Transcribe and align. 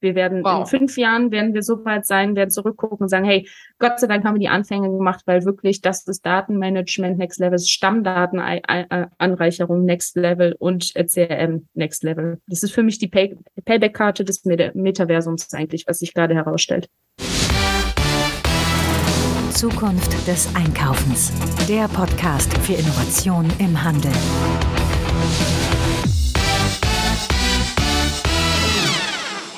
Wir 0.00 0.14
werden 0.14 0.42
wow. 0.44 0.60
in 0.60 0.66
fünf 0.66 0.96
Jahren 0.96 1.30
werden 1.30 1.54
wir 1.54 1.62
so 1.62 1.84
weit 1.84 2.06
sein, 2.06 2.36
werden 2.36 2.50
zurückgucken 2.50 3.00
und 3.00 3.08
sagen, 3.08 3.24
hey, 3.24 3.48
Gott 3.78 4.00
sei 4.00 4.06
Dank 4.06 4.24
haben 4.24 4.34
wir 4.34 4.40
die 4.40 4.48
Anfänge 4.48 4.90
gemacht, 4.90 5.22
weil 5.26 5.44
wirklich 5.44 5.80
das 5.80 6.06
ist 6.06 6.24
Datenmanagement 6.24 7.18
Next 7.18 7.40
Level, 7.40 7.58
Stammdatenanreicherung 7.58 9.84
Next 9.84 10.16
Level 10.16 10.54
und 10.58 10.92
CRM 10.94 11.68
Next 11.74 12.02
Level. 12.02 12.38
Das 12.46 12.62
ist 12.62 12.72
für 12.72 12.82
mich 12.82 12.98
die 12.98 13.08
Pay 13.08 13.36
Payback-Karte 13.64 14.24
des 14.24 14.44
Metaversums 14.44 15.52
eigentlich, 15.54 15.84
was 15.86 15.98
sich 15.98 16.14
gerade 16.14 16.34
herausstellt. 16.34 16.88
Zukunft 19.60 20.26
des 20.26 20.48
Einkaufens. 20.54 21.30
Der 21.68 21.86
Podcast 21.88 22.56
für 22.58 22.72
Innovation 22.72 23.46
im 23.58 23.82
Handel. 23.82 24.12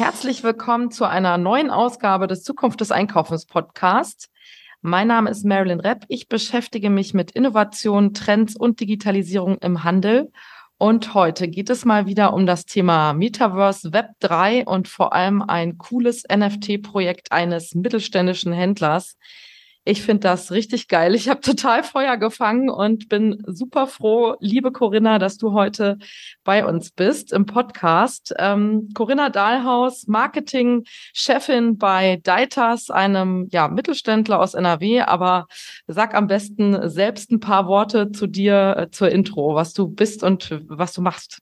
Herzlich 0.02 0.42
willkommen 0.42 0.90
zu 0.90 1.04
einer 1.04 1.38
neuen 1.38 1.70
Ausgabe 1.70 2.26
des 2.26 2.42
Zukunft 2.42 2.80
des 2.80 2.90
Einkaufens 2.90 3.46
Podcasts. 3.46 4.32
Mein 4.80 5.06
Name 5.06 5.30
ist 5.30 5.44
Marilyn 5.44 5.78
Repp. 5.78 6.06
Ich 6.08 6.28
beschäftige 6.28 6.90
mich 6.90 7.14
mit 7.14 7.30
Innovation, 7.30 8.12
Trends 8.12 8.56
und 8.56 8.80
Digitalisierung 8.80 9.58
im 9.58 9.84
Handel. 9.84 10.32
Und 10.76 11.14
heute 11.14 11.46
geht 11.46 11.70
es 11.70 11.84
mal 11.84 12.06
wieder 12.06 12.34
um 12.34 12.46
das 12.46 12.64
Thema 12.64 13.12
Metaverse 13.12 13.92
Web 13.92 14.06
3 14.18 14.64
und 14.64 14.88
vor 14.88 15.12
allem 15.12 15.40
ein 15.40 15.78
cooles 15.78 16.24
NFT-Projekt 16.24 17.30
eines 17.30 17.76
mittelständischen 17.76 18.52
Händlers, 18.52 19.16
ich 19.84 20.02
finde 20.02 20.20
das 20.20 20.52
richtig 20.52 20.86
geil. 20.88 21.14
Ich 21.14 21.28
habe 21.28 21.40
total 21.40 21.82
Feuer 21.82 22.16
gefangen 22.16 22.70
und 22.70 23.08
bin 23.08 23.42
super 23.46 23.86
froh, 23.86 24.36
liebe 24.38 24.70
Corinna, 24.70 25.18
dass 25.18 25.38
du 25.38 25.52
heute 25.52 25.98
bei 26.44 26.64
uns 26.64 26.92
bist 26.92 27.32
im 27.32 27.46
Podcast. 27.46 28.32
Ähm, 28.38 28.90
Corinna 28.94 29.28
Dahlhaus, 29.28 30.06
Marketing-Chefin 30.06 31.78
bei 31.78 32.20
Deitas, 32.22 32.90
einem 32.90 33.48
ja, 33.50 33.66
Mittelständler 33.68 34.40
aus 34.40 34.54
NRW. 34.54 35.00
Aber 35.02 35.46
sag 35.88 36.14
am 36.14 36.28
besten 36.28 36.88
selbst 36.88 37.32
ein 37.32 37.40
paar 37.40 37.66
Worte 37.66 38.12
zu 38.12 38.28
dir, 38.28 38.76
äh, 38.76 38.90
zur 38.90 39.10
Intro, 39.10 39.54
was 39.56 39.72
du 39.72 39.88
bist 39.88 40.22
und 40.22 40.60
was 40.68 40.92
du 40.92 41.02
machst. 41.02 41.40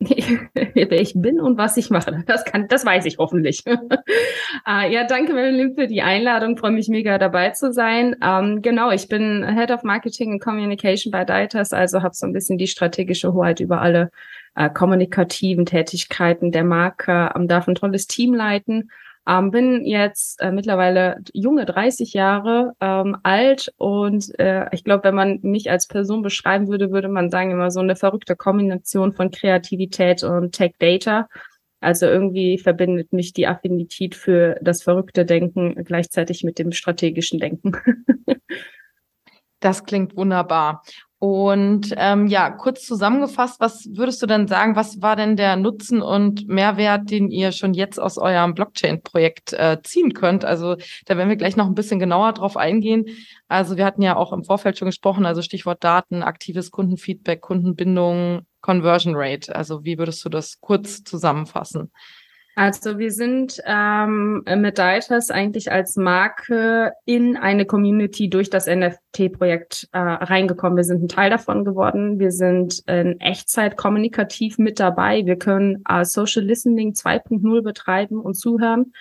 wer 0.74 0.92
ich 0.92 1.12
bin 1.14 1.40
und 1.40 1.58
was 1.58 1.76
ich 1.76 1.90
mache. 1.90 2.24
Das 2.26 2.44
kann, 2.44 2.68
das 2.68 2.86
weiß 2.86 3.04
ich 3.04 3.18
hoffentlich. 3.18 3.62
äh, 3.66 3.76
ja, 4.92 5.04
danke 5.04 5.34
Marilyn 5.34 5.74
für 5.74 5.86
die 5.86 6.00
Einladung. 6.00 6.56
Freue 6.56 6.72
mich 6.72 6.88
mega 6.88 7.18
dabei 7.18 7.50
zu 7.50 7.72
sein. 7.72 8.16
Ähm, 8.22 8.62
genau, 8.62 8.90
ich 8.90 9.08
bin 9.08 9.46
Head 9.46 9.70
of 9.70 9.82
Marketing 9.82 10.32
and 10.32 10.42
Communication 10.42 11.10
bei 11.10 11.24
Deitas, 11.24 11.72
also 11.72 12.02
habe 12.02 12.14
so 12.14 12.26
ein 12.26 12.32
bisschen 12.32 12.56
die 12.56 12.66
strategische 12.66 13.34
Hoheit 13.34 13.60
über 13.60 13.82
alle 13.82 14.10
äh, 14.54 14.70
kommunikativen 14.70 15.66
Tätigkeiten 15.66 16.50
der 16.50 16.64
Marke, 16.64 17.32
ähm, 17.36 17.46
darf 17.46 17.68
ein 17.68 17.74
tolles 17.74 18.06
Team 18.06 18.32
leiten 18.32 18.90
ähm, 19.26 19.50
bin 19.50 19.84
jetzt 19.84 20.40
äh, 20.40 20.50
mittlerweile 20.50 21.18
junge 21.32 21.66
30 21.66 22.14
Jahre 22.14 22.72
ähm, 22.80 23.16
alt 23.22 23.72
und 23.76 24.38
äh, 24.38 24.66
ich 24.72 24.84
glaube, 24.84 25.04
wenn 25.04 25.14
man 25.14 25.38
mich 25.42 25.70
als 25.70 25.86
Person 25.86 26.22
beschreiben 26.22 26.68
würde, 26.68 26.90
würde 26.90 27.08
man 27.08 27.30
sagen 27.30 27.50
immer 27.50 27.70
so 27.70 27.80
eine 27.80 27.96
verrückte 27.96 28.36
Kombination 28.36 29.12
von 29.12 29.30
Kreativität 29.30 30.22
und 30.22 30.52
Tech 30.52 30.72
Data. 30.78 31.28
Also 31.80 32.06
irgendwie 32.06 32.58
verbindet 32.58 33.12
mich 33.12 33.32
die 33.32 33.46
Affinität 33.46 34.14
für 34.14 34.58
das 34.60 34.82
verrückte 34.82 35.24
Denken 35.24 35.82
gleichzeitig 35.84 36.44
mit 36.44 36.58
dem 36.58 36.72
strategischen 36.72 37.40
Denken. 37.40 37.72
Das 39.62 39.84
klingt 39.84 40.16
wunderbar. 40.16 40.82
Und 41.22 41.92
ähm, 41.98 42.28
ja, 42.28 42.48
kurz 42.48 42.86
zusammengefasst, 42.86 43.60
was 43.60 43.86
würdest 43.92 44.22
du 44.22 44.26
denn 44.26 44.48
sagen, 44.48 44.74
was 44.74 45.02
war 45.02 45.16
denn 45.16 45.36
der 45.36 45.56
Nutzen 45.56 46.00
und 46.00 46.48
Mehrwert, 46.48 47.10
den 47.10 47.30
ihr 47.30 47.52
schon 47.52 47.74
jetzt 47.74 48.00
aus 48.00 48.16
eurem 48.16 48.54
Blockchain-Projekt 48.54 49.52
äh, 49.52 49.76
ziehen 49.82 50.14
könnt? 50.14 50.46
Also 50.46 50.76
da 51.04 51.18
werden 51.18 51.28
wir 51.28 51.36
gleich 51.36 51.56
noch 51.56 51.66
ein 51.66 51.74
bisschen 51.74 51.98
genauer 51.98 52.32
drauf 52.32 52.56
eingehen. 52.56 53.04
Also 53.48 53.76
wir 53.76 53.84
hatten 53.84 54.00
ja 54.00 54.16
auch 54.16 54.32
im 54.32 54.44
Vorfeld 54.44 54.78
schon 54.78 54.88
gesprochen, 54.88 55.26
also 55.26 55.42
Stichwort 55.42 55.84
Daten, 55.84 56.22
aktives 56.22 56.70
Kundenfeedback, 56.70 57.42
Kundenbindung, 57.42 58.46
Conversion 58.62 59.12
Rate. 59.14 59.54
Also 59.54 59.84
wie 59.84 59.98
würdest 59.98 60.24
du 60.24 60.30
das 60.30 60.58
kurz 60.60 61.04
zusammenfassen? 61.04 61.92
Also 62.56 62.98
wir 62.98 63.12
sind 63.12 63.60
ähm, 63.64 64.42
mit 64.56 64.78
Deitas 64.78 65.30
eigentlich 65.30 65.70
als 65.70 65.96
Marke 65.96 66.92
in 67.04 67.36
eine 67.36 67.64
Community 67.64 68.28
durch 68.28 68.50
das 68.50 68.66
NFT-Projekt 68.66 69.88
äh, 69.92 69.98
reingekommen. 69.98 70.76
Wir 70.76 70.84
sind 70.84 71.02
ein 71.02 71.08
Teil 71.08 71.30
davon 71.30 71.64
geworden. 71.64 72.18
Wir 72.18 72.32
sind 72.32 72.82
in 72.86 73.20
Echtzeit 73.20 73.76
kommunikativ 73.76 74.58
mit 74.58 74.80
dabei. 74.80 75.24
Wir 75.24 75.36
können 75.36 75.84
äh, 75.88 76.04
Social 76.04 76.42
Listening 76.42 76.92
2.0 76.92 77.62
betreiben 77.62 78.20
und 78.20 78.34
zuhören. 78.34 78.92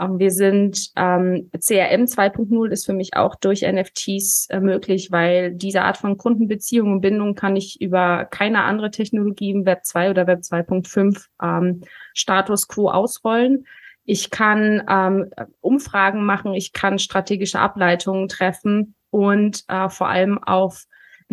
Ähm, 0.00 0.18
wir 0.18 0.30
sind 0.30 0.90
ähm, 0.96 1.50
CRM 1.52 2.04
2.0 2.04 2.70
ist 2.70 2.86
für 2.86 2.92
mich 2.92 3.16
auch 3.16 3.34
durch 3.34 3.62
NFTs 3.62 4.48
äh, 4.50 4.60
möglich, 4.60 5.10
weil 5.10 5.52
diese 5.52 5.82
Art 5.82 5.96
von 5.96 6.16
Kundenbeziehung 6.16 6.92
und 6.92 7.00
Bindung 7.00 7.34
kann 7.34 7.56
ich 7.56 7.80
über 7.80 8.24
keine 8.24 8.64
andere 8.64 8.90
Technologie 8.90 9.50
im 9.50 9.66
Web 9.66 9.84
2 9.84 10.10
oder 10.10 10.26
Web 10.26 10.40
2.5 10.40 11.26
ähm, 11.42 11.82
Status 12.12 12.68
quo 12.68 12.90
ausrollen. 12.90 13.66
Ich 14.04 14.30
kann 14.30 14.82
ähm, 14.88 15.30
Umfragen 15.60 16.24
machen, 16.24 16.54
ich 16.54 16.72
kann 16.72 16.98
strategische 16.98 17.58
Ableitungen 17.58 18.28
treffen 18.28 18.94
und 19.10 19.64
äh, 19.68 19.88
vor 19.88 20.08
allem 20.08 20.42
auf 20.42 20.84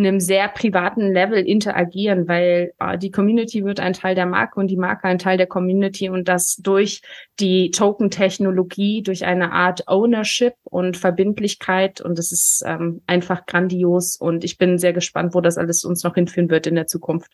einem 0.06 0.20
sehr 0.20 0.48
privaten 0.50 1.12
Level 1.12 1.40
interagieren, 1.46 2.28
weil 2.28 2.74
äh, 2.80 2.98
die 2.98 3.12
Community 3.12 3.64
wird 3.64 3.80
ein 3.80 3.94
Teil 3.94 4.16
der 4.16 4.26
Marke 4.26 4.60
und 4.60 4.68
die 4.68 4.78
Marke 4.78 5.06
ein 5.06 5.20
Teil 5.20 5.38
der 5.38 5.48
Community 5.48 6.10
und 6.10 6.28
das 6.28 6.58
durch 6.58 7.02
die 7.40 7.72
Token-Technologie, 7.72 9.02
durch 9.04 9.26
eine 9.26 9.52
Art 9.52 9.88
Ownership 9.88 10.54
und 10.64 10.98
Verbindlichkeit 10.98 12.02
und 12.02 12.18
das 12.18 12.32
ist 12.32 12.64
ähm, 12.66 13.02
einfach 13.08 13.46
grandios 13.46 14.18
und 14.18 14.44
ich 14.44 14.58
bin 14.58 14.78
sehr 14.78 14.94
gespannt, 14.94 15.34
wo 15.34 15.42
das 15.42 15.58
alles 15.58 15.84
uns 15.84 16.04
noch 16.04 16.16
hinführen 16.16 16.50
wird 16.50 16.68
in 16.68 16.76
der 16.76 16.88
Zukunft. 16.88 17.32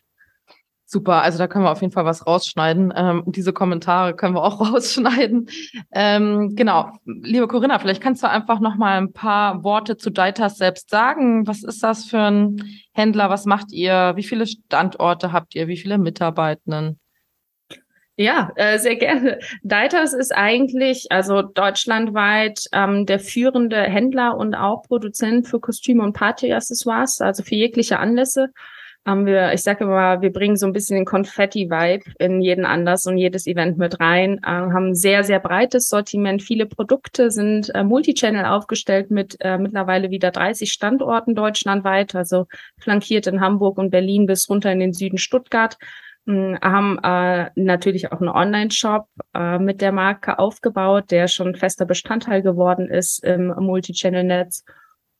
Super, 0.90 1.20
also 1.20 1.36
da 1.36 1.48
können 1.48 1.66
wir 1.66 1.70
auf 1.70 1.82
jeden 1.82 1.92
Fall 1.92 2.06
was 2.06 2.26
rausschneiden. 2.26 2.94
Ähm, 2.96 3.22
diese 3.26 3.52
Kommentare 3.52 4.16
können 4.16 4.34
wir 4.34 4.42
auch 4.42 4.58
rausschneiden. 4.72 5.50
Ähm, 5.92 6.56
genau, 6.56 6.92
liebe 7.04 7.46
Corinna, 7.46 7.78
vielleicht 7.78 8.02
kannst 8.02 8.22
du 8.22 8.30
einfach 8.30 8.58
noch 8.58 8.76
mal 8.76 8.96
ein 8.96 9.12
paar 9.12 9.62
Worte 9.64 9.98
zu 9.98 10.08
Deitas 10.08 10.56
selbst 10.56 10.88
sagen. 10.88 11.46
Was 11.46 11.62
ist 11.62 11.82
das 11.82 12.06
für 12.06 12.20
ein 12.20 12.64
Händler? 12.94 13.28
Was 13.28 13.44
macht 13.44 13.70
ihr? 13.70 14.14
Wie 14.16 14.22
viele 14.22 14.46
Standorte 14.46 15.30
habt 15.30 15.54
ihr? 15.54 15.68
Wie 15.68 15.76
viele 15.76 15.98
Mitarbeitenden? 15.98 16.98
Ja, 18.16 18.50
äh, 18.56 18.78
sehr 18.78 18.96
gerne. 18.96 19.40
Deitas 19.62 20.14
ist 20.14 20.34
eigentlich, 20.34 21.08
also 21.10 21.42
deutschlandweit, 21.42 22.64
ähm, 22.72 23.04
der 23.04 23.20
führende 23.20 23.82
Händler 23.82 24.38
und 24.38 24.54
auch 24.54 24.84
Produzent 24.84 25.48
für 25.48 25.60
Kostüme 25.60 26.02
und 26.02 26.14
Partyaccessoires, 26.14 27.20
also 27.20 27.42
für 27.42 27.56
jegliche 27.56 27.98
Anlässe 27.98 28.48
haben 29.08 29.26
wir, 29.26 29.52
ich 29.54 29.62
sage 29.62 29.84
immer, 29.84 30.20
wir 30.20 30.32
bringen 30.32 30.56
so 30.56 30.66
ein 30.66 30.72
bisschen 30.72 30.96
den 30.96 31.04
Konfetti-Vibe 31.06 32.04
in 32.18 32.40
jeden 32.40 32.66
Anlass 32.66 33.06
und 33.06 33.16
jedes 33.16 33.46
Event 33.46 33.78
mit 33.78 34.00
rein, 34.00 34.38
äh, 34.44 34.46
haben 34.46 34.94
sehr, 34.94 35.24
sehr 35.24 35.40
breites 35.40 35.88
Sortiment, 35.88 36.42
viele 36.42 36.66
Produkte, 36.66 37.30
sind 37.30 37.74
äh, 37.74 37.84
Multichannel 37.84 38.44
aufgestellt 38.44 39.10
mit 39.10 39.36
äh, 39.40 39.56
mittlerweile 39.56 40.10
wieder 40.10 40.30
30 40.30 40.70
Standorten 40.70 41.34
deutschlandweit, 41.34 42.14
also 42.14 42.46
flankiert 42.78 43.26
in 43.26 43.40
Hamburg 43.40 43.78
und 43.78 43.90
Berlin 43.90 44.26
bis 44.26 44.48
runter 44.50 44.70
in 44.72 44.80
den 44.80 44.92
Süden 44.92 45.18
Stuttgart. 45.18 45.78
Hm, 46.26 46.58
haben 46.62 46.98
äh, 47.02 47.50
natürlich 47.54 48.12
auch 48.12 48.20
einen 48.20 48.28
Online-Shop 48.28 49.06
äh, 49.34 49.58
mit 49.58 49.80
der 49.80 49.92
Marke 49.92 50.38
aufgebaut, 50.38 51.10
der 51.10 51.28
schon 51.28 51.54
fester 51.54 51.86
Bestandteil 51.86 52.42
geworden 52.42 52.88
ist 52.88 53.24
im 53.24 53.48
Multichannel-Netz 53.48 54.64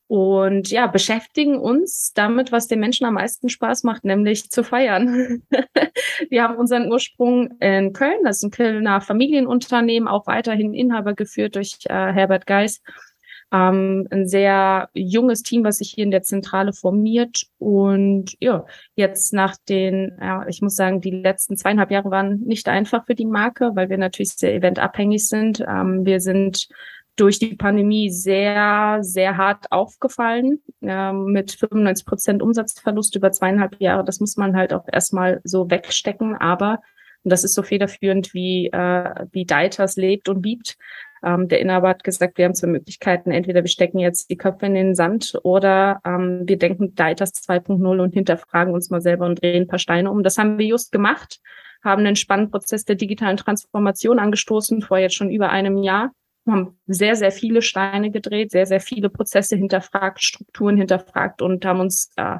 und 0.08 0.70
ja, 0.70 0.86
beschäftigen 0.86 1.58
uns 1.58 2.12
damit, 2.14 2.50
was 2.50 2.66
den 2.66 2.80
Menschen 2.80 3.04
am 3.04 3.14
meisten 3.14 3.50
Spaß 3.50 3.84
macht, 3.84 4.04
nämlich 4.04 4.50
zu 4.50 4.64
feiern. 4.64 5.42
wir 6.30 6.42
haben 6.42 6.56
unseren 6.56 6.90
Ursprung 6.90 7.50
in 7.60 7.92
Köln, 7.92 8.24
das 8.24 8.38
ist 8.38 8.44
ein 8.44 8.50
Kölner 8.50 9.02
Familienunternehmen, 9.02 10.08
auch 10.08 10.26
weiterhin 10.26 10.72
Inhaber 10.72 11.12
geführt 11.12 11.56
durch 11.56 11.76
äh, 11.84 11.92
Herbert 11.92 12.46
Geis. 12.46 12.80
Ähm, 13.52 14.06
ein 14.10 14.26
sehr 14.26 14.88
junges 14.94 15.42
Team, 15.42 15.64
was 15.64 15.78
sich 15.78 15.92
hier 15.92 16.04
in 16.04 16.10
der 16.10 16.22
Zentrale 16.22 16.72
formiert. 16.72 17.46
Und 17.58 18.34
ja, 18.40 18.64
jetzt 18.94 19.32
nach 19.34 19.56
den, 19.68 20.16
ja, 20.20 20.46
ich 20.48 20.62
muss 20.62 20.74
sagen, 20.74 21.00
die 21.02 21.10
letzten 21.10 21.56
zweieinhalb 21.56 21.90
Jahre 21.90 22.10
waren 22.10 22.40
nicht 22.40 22.68
einfach 22.68 23.04
für 23.06 23.14
die 23.14 23.26
Marke, 23.26 23.72
weil 23.74 23.90
wir 23.90 23.98
natürlich 23.98 24.32
sehr 24.32 24.54
eventabhängig 24.54 25.28
sind. 25.28 25.60
Ähm, 25.66 26.04
wir 26.04 26.20
sind 26.20 26.68
durch 27.20 27.38
die 27.38 27.56
Pandemie 27.56 28.10
sehr, 28.10 28.98
sehr 29.02 29.36
hart 29.36 29.70
aufgefallen, 29.70 30.62
äh, 30.82 31.12
mit 31.12 31.52
95 31.52 32.06
Prozent 32.06 32.42
Umsatzverlust 32.42 33.16
über 33.16 33.32
zweieinhalb 33.32 33.80
Jahre. 33.80 34.04
Das 34.04 34.20
muss 34.20 34.36
man 34.36 34.56
halt 34.56 34.72
auch 34.72 34.86
erstmal 34.90 35.40
so 35.44 35.70
wegstecken. 35.70 36.36
Aber, 36.36 36.80
und 37.24 37.32
das 37.32 37.44
ist 37.44 37.54
so 37.54 37.62
federführend, 37.62 38.34
wie, 38.34 38.68
äh, 38.68 39.26
wie 39.32 39.44
Deitas 39.44 39.96
lebt 39.96 40.28
und 40.28 40.44
liebt, 40.44 40.76
ähm, 41.24 41.48
der 41.48 41.60
Inhaber 41.60 41.88
hat 41.88 42.04
gesagt, 42.04 42.38
wir 42.38 42.44
haben 42.44 42.54
zwei 42.54 42.68
Möglichkeiten. 42.68 43.32
Entweder 43.32 43.62
wir 43.62 43.68
stecken 43.68 43.98
jetzt 43.98 44.30
die 44.30 44.36
Köpfe 44.36 44.66
in 44.66 44.74
den 44.74 44.94
Sand 44.94 45.36
oder 45.42 46.00
ähm, 46.04 46.42
wir 46.46 46.58
denken 46.58 46.94
Deitas 46.94 47.32
2.0 47.34 48.00
und 48.00 48.14
hinterfragen 48.14 48.72
uns 48.72 48.90
mal 48.90 49.00
selber 49.00 49.26
und 49.26 49.42
drehen 49.42 49.64
ein 49.64 49.68
paar 49.68 49.80
Steine 49.80 50.10
um. 50.12 50.22
Das 50.22 50.38
haben 50.38 50.58
wir 50.58 50.66
just 50.66 50.92
gemacht 50.92 51.40
haben 51.84 52.04
einen 52.04 52.16
spannenden 52.16 52.50
Prozess 52.50 52.84
der 52.84 52.96
digitalen 52.96 53.36
Transformation 53.36 54.18
angestoßen 54.18 54.82
vor 54.82 54.98
jetzt 54.98 55.14
schon 55.14 55.30
über 55.30 55.50
einem 55.50 55.78
Jahr. 55.78 56.12
Wir 56.48 56.54
haben 56.54 56.78
sehr, 56.86 57.14
sehr 57.14 57.30
viele 57.30 57.60
Steine 57.60 58.10
gedreht, 58.10 58.50
sehr, 58.50 58.66
sehr 58.66 58.80
viele 58.80 59.10
Prozesse 59.10 59.56
hinterfragt, 59.56 60.22
Strukturen 60.22 60.78
hinterfragt 60.78 61.42
und 61.42 61.64
haben 61.64 61.80
uns, 61.80 62.10
äh, 62.16 62.38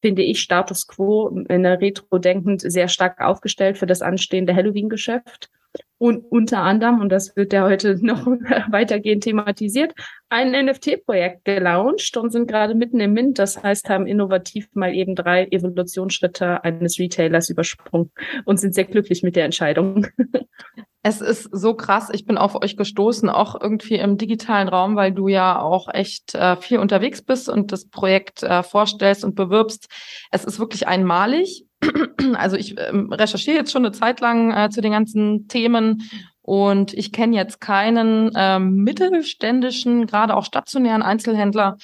finde 0.00 0.22
ich, 0.22 0.40
Status 0.40 0.86
quo 0.86 1.28
in 1.48 1.64
der 1.64 1.80
Retro 1.80 2.18
denkend 2.18 2.60
sehr 2.60 2.88
stark 2.88 3.20
aufgestellt 3.20 3.76
für 3.76 3.86
das 3.86 4.02
anstehende 4.02 4.54
Halloween-Geschäft 4.54 5.50
und 5.98 6.30
unter 6.30 6.60
anderem, 6.60 7.00
und 7.00 7.08
das 7.08 7.34
wird 7.36 7.52
ja 7.52 7.64
heute 7.64 7.96
noch 8.04 8.26
weitergehend 8.26 9.24
thematisiert, 9.24 9.94
ein 10.28 10.52
NFT-Projekt 10.52 11.44
gelauncht 11.44 12.16
und 12.16 12.30
sind 12.30 12.46
gerade 12.46 12.74
mitten 12.74 13.00
im 13.00 13.12
Mint. 13.12 13.38
Das 13.38 13.62
heißt, 13.62 13.88
haben 13.88 14.06
innovativ 14.06 14.68
mal 14.74 14.94
eben 14.94 15.14
drei 15.14 15.46
Evolutionsschritte 15.46 16.62
eines 16.64 16.98
Retailers 16.98 17.48
übersprungen 17.48 18.10
und 18.44 18.58
sind 18.58 18.74
sehr 18.74 18.84
glücklich 18.84 19.22
mit 19.22 19.36
der 19.36 19.44
Entscheidung. 19.44 20.06
Es 21.06 21.20
ist 21.20 21.50
so 21.52 21.74
krass. 21.74 22.08
Ich 22.14 22.24
bin 22.24 22.38
auf 22.38 22.54
euch 22.54 22.78
gestoßen, 22.78 23.28
auch 23.28 23.60
irgendwie 23.60 23.96
im 23.96 24.16
digitalen 24.16 24.68
Raum, 24.68 24.96
weil 24.96 25.12
du 25.12 25.28
ja 25.28 25.60
auch 25.60 25.92
echt 25.92 26.34
äh, 26.34 26.56
viel 26.56 26.78
unterwegs 26.78 27.20
bist 27.20 27.50
und 27.50 27.72
das 27.72 27.90
Projekt 27.90 28.42
äh, 28.42 28.62
vorstellst 28.62 29.22
und 29.22 29.34
bewirbst. 29.34 29.90
Es 30.30 30.46
ist 30.46 30.58
wirklich 30.58 30.88
einmalig. 30.88 31.66
Also 32.36 32.56
ich 32.56 32.76
ähm, 32.78 33.12
recherchiere 33.12 33.58
jetzt 33.58 33.70
schon 33.70 33.84
eine 33.84 33.92
Zeit 33.92 34.20
lang 34.20 34.50
äh, 34.50 34.70
zu 34.70 34.80
den 34.80 34.92
ganzen 34.92 35.46
Themen 35.46 36.08
und 36.40 36.94
ich 36.94 37.12
kenne 37.12 37.36
jetzt 37.36 37.60
keinen 37.60 38.30
ähm, 38.34 38.76
mittelständischen, 38.76 40.06
gerade 40.06 40.34
auch 40.34 40.46
stationären 40.46 41.02
Einzelhändler, 41.02 41.76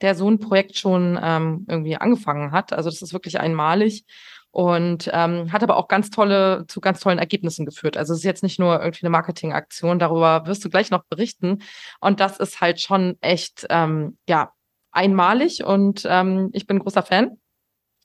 der 0.00 0.14
so 0.14 0.30
ein 0.30 0.38
Projekt 0.38 0.78
schon 0.78 1.18
ähm, 1.20 1.66
irgendwie 1.68 1.96
angefangen 1.96 2.52
hat. 2.52 2.72
Also 2.72 2.90
das 2.90 3.02
ist 3.02 3.12
wirklich 3.12 3.40
einmalig 3.40 4.04
und 4.58 5.08
ähm, 5.12 5.52
hat 5.52 5.62
aber 5.62 5.76
auch 5.76 5.86
ganz 5.86 6.10
tolle 6.10 6.64
zu 6.66 6.80
ganz 6.80 6.98
tollen 6.98 7.20
Ergebnissen 7.20 7.64
geführt. 7.64 7.96
Also 7.96 8.12
es 8.12 8.18
ist 8.18 8.24
jetzt 8.24 8.42
nicht 8.42 8.58
nur 8.58 8.80
irgendwie 8.80 9.04
eine 9.04 9.10
Marketingaktion, 9.10 10.00
darüber 10.00 10.48
wirst 10.48 10.64
du 10.64 10.68
gleich 10.68 10.90
noch 10.90 11.04
berichten. 11.04 11.62
Und 12.00 12.18
das 12.18 12.40
ist 12.40 12.60
halt 12.60 12.80
schon 12.80 13.16
echt 13.20 13.68
ähm, 13.70 14.18
ja 14.28 14.50
einmalig 14.90 15.62
und 15.62 16.04
ähm, 16.10 16.50
ich 16.52 16.66
bin 16.66 16.80
großer 16.80 17.04
Fan. 17.04 17.38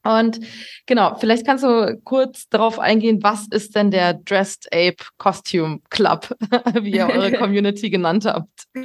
Und 0.03 0.39
genau, 0.85 1.15
vielleicht 1.15 1.45
kannst 1.45 1.63
du 1.63 2.00
kurz 2.03 2.50
darauf 2.50 2.77
eingehen, 2.77 3.23
was 3.23 3.47
ist 3.50 3.75
denn 3.75 3.89
der 3.89 4.13
Dressed 4.13 4.67
Ape 4.73 4.97
Costume 5.17 5.79
Club, 5.89 6.35
wie 6.81 6.91
ihr 6.91 7.07
eure 7.07 7.31
Community 7.38 7.89
genannt 7.89 8.25
habt? 8.25 8.50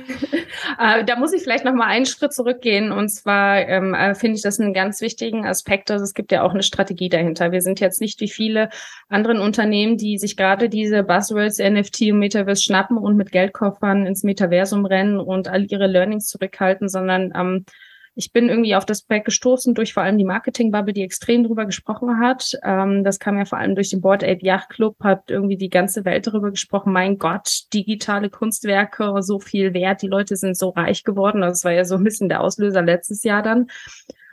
Äh, 0.78 1.04
da 1.04 1.16
muss 1.16 1.32
ich 1.32 1.42
vielleicht 1.42 1.64
noch 1.64 1.72
mal 1.72 1.86
einen 1.86 2.06
Schritt 2.06 2.32
zurückgehen. 2.32 2.92
Und 2.92 3.08
zwar 3.08 3.58
ähm, 3.68 3.94
äh, 3.94 4.14
finde 4.14 4.36
ich 4.36 4.42
das 4.42 4.60
einen 4.60 4.74
ganz 4.74 5.00
wichtigen 5.00 5.46
Aspekt. 5.46 5.90
Also 5.90 6.04
es 6.04 6.14
gibt 6.14 6.30
ja 6.32 6.42
auch 6.42 6.52
eine 6.52 6.62
Strategie 6.62 7.08
dahinter. 7.08 7.52
Wir 7.52 7.62
sind 7.62 7.80
jetzt 7.80 8.00
nicht 8.00 8.20
wie 8.20 8.28
viele 8.28 8.68
anderen 9.08 9.40
Unternehmen, 9.40 9.96
die 9.96 10.18
sich 10.18 10.36
gerade 10.36 10.68
diese 10.68 11.02
Buzzwords 11.02 11.58
NFT 11.58 12.12
und 12.12 12.18
Metaverse 12.18 12.62
schnappen 12.62 12.98
und 12.98 13.16
mit 13.16 13.32
Geldkoffern 13.32 14.06
ins 14.06 14.24
Metaversum 14.24 14.84
rennen 14.84 15.20
und 15.20 15.48
all 15.48 15.64
ihre 15.64 15.86
Learnings 15.86 16.26
zurückhalten, 16.26 16.88
sondern 16.88 17.32
ähm, 17.34 17.64
ich 18.18 18.32
bin 18.32 18.48
irgendwie 18.48 18.74
auf 18.74 18.84
das 18.84 19.02
Projekt 19.02 19.26
gestoßen 19.26 19.74
durch 19.74 19.94
vor 19.94 20.02
allem 20.02 20.18
die 20.18 20.24
Marketingbubble, 20.24 20.92
die 20.92 21.04
extrem 21.04 21.44
drüber 21.44 21.66
gesprochen 21.66 22.18
hat. 22.18 22.50
Ähm, 22.64 23.04
das 23.04 23.20
kam 23.20 23.38
ja 23.38 23.44
vor 23.44 23.58
allem 23.58 23.76
durch 23.76 23.90
den 23.90 24.00
Board 24.00 24.24
Ape 24.24 24.44
Yacht 24.44 24.70
Club, 24.70 24.96
hat 25.04 25.30
irgendwie 25.30 25.56
die 25.56 25.68
ganze 25.68 26.04
Welt 26.04 26.26
darüber 26.26 26.50
gesprochen. 26.50 26.92
Mein 26.92 27.18
Gott, 27.18 27.72
digitale 27.72 28.28
Kunstwerke, 28.28 29.14
so 29.20 29.38
viel 29.38 29.72
wert. 29.72 30.02
Die 30.02 30.08
Leute 30.08 30.34
sind 30.34 30.56
so 30.58 30.70
reich 30.70 31.04
geworden. 31.04 31.42
Das 31.42 31.62
war 31.62 31.70
ja 31.70 31.84
so 31.84 31.94
ein 31.94 32.02
bisschen 32.02 32.28
der 32.28 32.40
Auslöser 32.40 32.82
letztes 32.82 33.22
Jahr 33.22 33.44
dann 33.44 33.68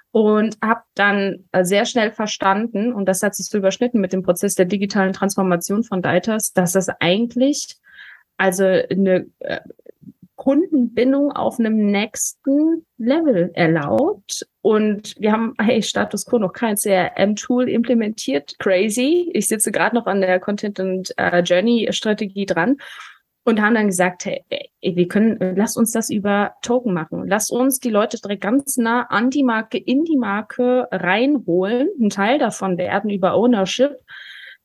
und 0.10 0.58
habe 0.64 0.82
dann 0.96 1.46
äh, 1.52 1.64
sehr 1.64 1.86
schnell 1.86 2.10
verstanden, 2.10 2.92
und 2.92 3.06
das 3.08 3.22
hat 3.22 3.36
sich 3.36 3.46
so 3.46 3.60
überschnitten 3.60 4.02
mit 4.02 4.14
dem 4.14 4.24
Prozess 4.24 4.56
der 4.56 4.66
digitalen 4.66 5.14
Transformation 5.14 5.84
von 5.84 6.02
Deitas, 6.02 6.54
dass 6.54 6.72
das 6.72 6.90
eigentlich 6.90 7.76
also 8.38 8.64
eine 8.64 9.28
äh, 9.40 9.60
Kundenbindung 10.46 11.32
auf 11.32 11.60
einem 11.60 11.90
nächsten 11.90 12.86
Level 13.00 13.50
erlaubt. 13.56 14.46
Und 14.62 15.16
wir 15.18 15.32
haben, 15.32 15.56
hey, 15.60 15.82
Status 15.82 16.28
Quo 16.28 16.38
noch 16.38 16.54
kein 16.54 16.76
CRM-Tool 16.76 17.68
implementiert. 17.68 18.54
Crazy. 18.60 19.32
Ich 19.34 19.48
sitze 19.48 19.72
gerade 19.72 19.96
noch 19.96 20.06
an 20.06 20.22
der 20.22 20.40
Content 20.40 20.80
and 20.80 21.12
uh, 21.20 21.40
Journey 21.40 21.88
Strategie 21.90 22.46
dran 22.46 22.78
und 23.44 23.60
haben 23.60 23.74
dann 23.74 23.88
gesagt, 23.88 24.26
hey, 24.26 24.44
wir 24.84 25.08
können, 25.08 25.56
lass 25.56 25.78
uns 25.78 25.92
das 25.92 26.12
über 26.12 26.54
Token 26.62 26.94
machen. 26.94 27.24
Lass 27.26 27.50
uns 27.50 27.80
die 27.80 27.90
Leute 27.90 28.22
direkt 28.22 28.44
ganz 28.44 28.78
nah 28.78 29.08
an 29.10 29.32
die 29.32 29.44
Marke, 29.44 29.80
in 29.80 30.04
die 30.04 30.18
Marke 30.18 30.88
reinholen. 30.92 31.90
Ein 32.00 32.12
Teil 32.12 32.38
davon 32.38 32.78
werden 32.78 33.10
über 33.10 33.34
Ownership 33.34 33.98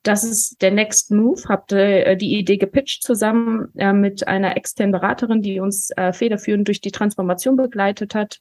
das 0.03 0.23
ist 0.23 0.61
der 0.61 0.71
Next 0.71 1.11
Move. 1.11 1.41
Habt 1.47 1.71
äh, 1.71 2.15
die 2.15 2.37
Idee 2.37 2.57
gepitcht 2.57 3.03
zusammen 3.03 3.69
äh, 3.75 3.93
mit 3.93 4.27
einer 4.27 4.57
externen 4.57 4.91
Beraterin, 4.91 5.41
die 5.41 5.59
uns 5.59 5.91
äh, 5.91 6.13
federführend 6.13 6.67
durch 6.67 6.81
die 6.81 6.91
Transformation 6.91 7.55
begleitet 7.55 8.15
hat. 8.15 8.39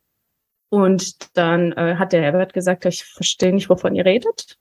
Und 0.71 1.37
dann 1.37 1.73
äh, 1.73 1.97
hat 1.97 2.13
der 2.13 2.23
Herbert 2.23 2.53
gesagt, 2.53 2.85
ich 2.87 3.05
verstehe 3.05 3.53
nicht, 3.53 3.69
wovon 3.69 3.95
ihr 3.95 4.05
redet. 4.05 4.57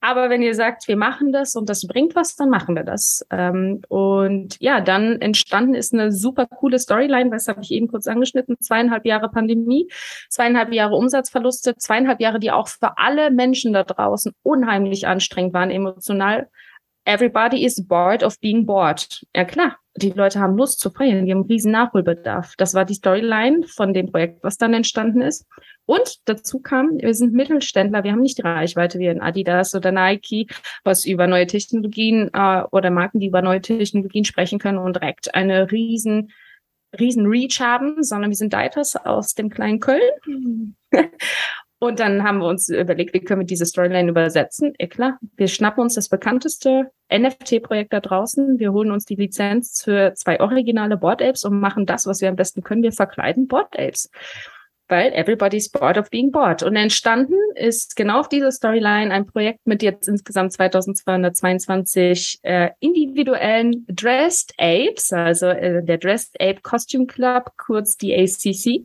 Aber 0.00 0.30
wenn 0.30 0.42
ihr 0.42 0.54
sagt, 0.54 0.88
wir 0.88 0.96
machen 0.96 1.32
das 1.32 1.54
und 1.54 1.68
das 1.68 1.86
bringt 1.86 2.14
was, 2.14 2.36
dann 2.36 2.50
machen 2.50 2.74
wir 2.74 2.84
das. 2.84 3.24
Ähm, 3.30 3.82
und 3.88 4.56
ja, 4.60 4.80
dann 4.80 5.20
entstanden 5.20 5.74
ist 5.74 5.92
eine 5.92 6.12
super 6.12 6.46
coole 6.46 6.78
Storyline, 6.78 7.30
was 7.30 7.48
habe 7.48 7.62
ich 7.62 7.70
eben 7.70 7.88
kurz 7.88 8.06
angeschnitten, 8.06 8.56
zweieinhalb 8.60 9.06
Jahre 9.06 9.28
Pandemie, 9.30 9.88
zweieinhalb 10.28 10.72
Jahre 10.72 10.94
Umsatzverluste, 10.94 11.76
zweieinhalb 11.76 12.20
Jahre, 12.20 12.40
die 12.40 12.50
auch 12.50 12.68
für 12.68 12.98
alle 12.98 13.30
Menschen 13.30 13.72
da 13.72 13.84
draußen 13.84 14.32
unheimlich 14.42 15.06
anstrengend 15.06 15.54
waren, 15.54 15.70
emotional. 15.70 16.48
Everybody 17.04 17.64
is 17.64 17.86
bored 17.86 18.22
of 18.22 18.38
being 18.40 18.66
bored. 18.66 19.24
Ja 19.34 19.44
klar, 19.44 19.76
die 19.96 20.10
Leute 20.10 20.38
haben 20.38 20.56
Lust 20.56 20.80
zu 20.80 20.90
feiern, 20.90 21.24
die 21.24 21.32
haben 21.32 21.42
riesen 21.42 21.72
Nachholbedarf. 21.72 22.54
Das 22.56 22.74
war 22.74 22.84
die 22.84 22.94
Storyline 22.94 23.66
von 23.66 23.94
dem 23.94 24.10
Projekt, 24.10 24.44
was 24.44 24.56
dann 24.58 24.74
entstanden 24.74 25.22
ist. 25.22 25.46
Und 25.90 26.20
dazu 26.26 26.60
kam, 26.60 26.98
wir 27.00 27.14
sind 27.14 27.32
Mittelständler, 27.32 28.04
wir 28.04 28.12
haben 28.12 28.20
nicht 28.20 28.38
die 28.38 28.42
Reichweite 28.42 29.00
wie 29.00 29.08
ein 29.08 29.20
Adidas 29.20 29.74
oder 29.74 29.90
Nike, 29.90 30.46
was 30.84 31.04
über 31.04 31.26
neue 31.26 31.48
Technologien 31.48 32.30
äh, 32.32 32.62
oder 32.70 32.90
Marken, 32.90 33.18
die 33.18 33.26
über 33.26 33.42
neue 33.42 33.60
Technologien 33.60 34.24
sprechen 34.24 34.60
können 34.60 34.78
und 34.78 34.94
direkt 34.94 35.34
eine 35.34 35.72
riesen 35.72 36.30
riesen 36.96 37.26
Reach 37.26 37.60
haben, 37.60 38.04
sondern 38.04 38.30
wir 38.30 38.36
sind 38.36 38.52
Deiters 38.52 38.94
aus 38.94 39.34
dem 39.34 39.50
kleinen 39.50 39.80
Köln 39.80 40.76
Und 41.80 41.98
dann 41.98 42.22
haben 42.22 42.38
wir 42.38 42.46
uns 42.46 42.68
überlegt, 42.68 43.12
wie 43.14 43.20
können 43.20 43.40
wir 43.40 43.46
diese 43.46 43.66
Storyline 43.66 44.10
übersetzen? 44.10 44.74
Eh 44.78 44.86
klar, 44.86 45.18
wir 45.36 45.48
schnappen 45.48 45.82
uns 45.82 45.94
das 45.94 46.08
bekannteste 46.08 46.90
NFT-Projekt 47.12 47.92
da 47.94 48.00
draußen. 48.00 48.60
Wir 48.60 48.72
holen 48.72 48.92
uns 48.92 49.06
die 49.06 49.16
Lizenz 49.16 49.82
für 49.82 50.12
zwei 50.14 50.38
originale 50.40 50.98
Board 50.98 51.20
Apes 51.20 51.42
und 51.44 51.58
machen 51.58 51.86
das, 51.86 52.06
was 52.06 52.20
wir 52.20 52.28
am 52.28 52.36
besten 52.36 52.62
können. 52.62 52.82
Wir 52.82 52.92
verkleiden 52.92 53.48
Board 53.48 53.76
Apes. 53.78 54.10
Weil 54.90 55.12
everybody's 55.14 55.70
bored 55.70 55.96
of 55.96 56.10
being 56.10 56.30
bored. 56.30 56.62
Und 56.62 56.76
entstanden 56.76 57.38
ist 57.54 57.96
genau 57.96 58.20
auf 58.20 58.28
dieser 58.28 58.50
Storyline 58.50 59.12
ein 59.12 59.24
Projekt 59.24 59.60
mit 59.64 59.82
jetzt 59.82 60.08
insgesamt 60.08 60.52
2222 60.52 62.40
äh, 62.42 62.70
individuellen 62.80 63.86
Dressed 63.88 64.52
Apes, 64.58 65.12
also 65.12 65.46
äh, 65.46 65.82
der 65.84 65.98
Dressed 65.98 66.34
Ape 66.40 66.60
Costume 66.62 67.06
Club, 67.06 67.52
kurz 67.56 67.96
die 67.96 68.14
ACC 68.14 68.84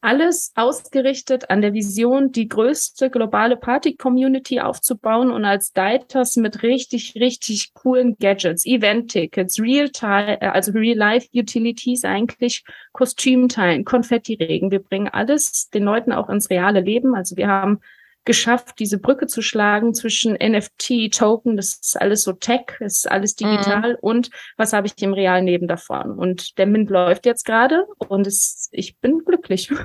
alles 0.00 0.52
ausgerichtet 0.54 1.50
an 1.50 1.62
der 1.62 1.72
Vision, 1.72 2.30
die 2.30 2.48
größte 2.48 3.10
globale 3.10 3.56
Party-Community 3.56 4.60
aufzubauen 4.60 5.30
und 5.30 5.44
als 5.44 5.72
Dieters 5.72 6.36
mit 6.36 6.62
richtig, 6.62 7.14
richtig 7.16 7.74
coolen 7.74 8.16
Gadgets, 8.18 8.66
Event-Tickets, 8.66 9.60
Real-Time, 9.60 10.40
äh, 10.40 10.46
also 10.46 10.72
Real-Life-Utilities 10.72 12.04
eigentlich, 12.04 12.64
Kostümteilen, 12.92 13.84
Konfetti-Regen. 13.84 14.70
Wir 14.70 14.80
bringen 14.80 15.08
alles 15.08 15.70
den 15.70 15.84
Leuten 15.84 16.12
auch 16.12 16.28
ins 16.28 16.50
reale 16.50 16.80
Leben. 16.80 17.14
Also 17.14 17.36
wir 17.36 17.48
haben 17.48 17.80
geschafft, 18.26 18.78
diese 18.78 18.98
Brücke 18.98 19.26
zu 19.26 19.40
schlagen 19.40 19.94
zwischen 19.94 20.34
NFT, 20.34 21.10
Token, 21.12 21.56
das 21.56 21.78
ist 21.82 22.00
alles 22.00 22.22
so 22.22 22.32
Tech, 22.32 22.66
das 22.78 22.98
ist 22.98 23.10
alles 23.10 23.34
mhm. 23.40 23.46
digital 23.46 23.92
mhm. 23.92 23.98
und 24.00 24.30
was 24.58 24.74
habe 24.74 24.86
ich 24.86 25.00
im 25.02 25.14
realen 25.14 25.46
Leben 25.46 25.68
davon. 25.68 26.18
Und 26.18 26.58
der 26.58 26.66
Mint 26.66 26.90
läuft 26.90 27.24
jetzt 27.24 27.46
gerade 27.46 27.86
und 28.08 28.26
es, 28.26 28.68
ich 28.72 28.98
bin 28.98 29.20
glücklich. 29.24 29.72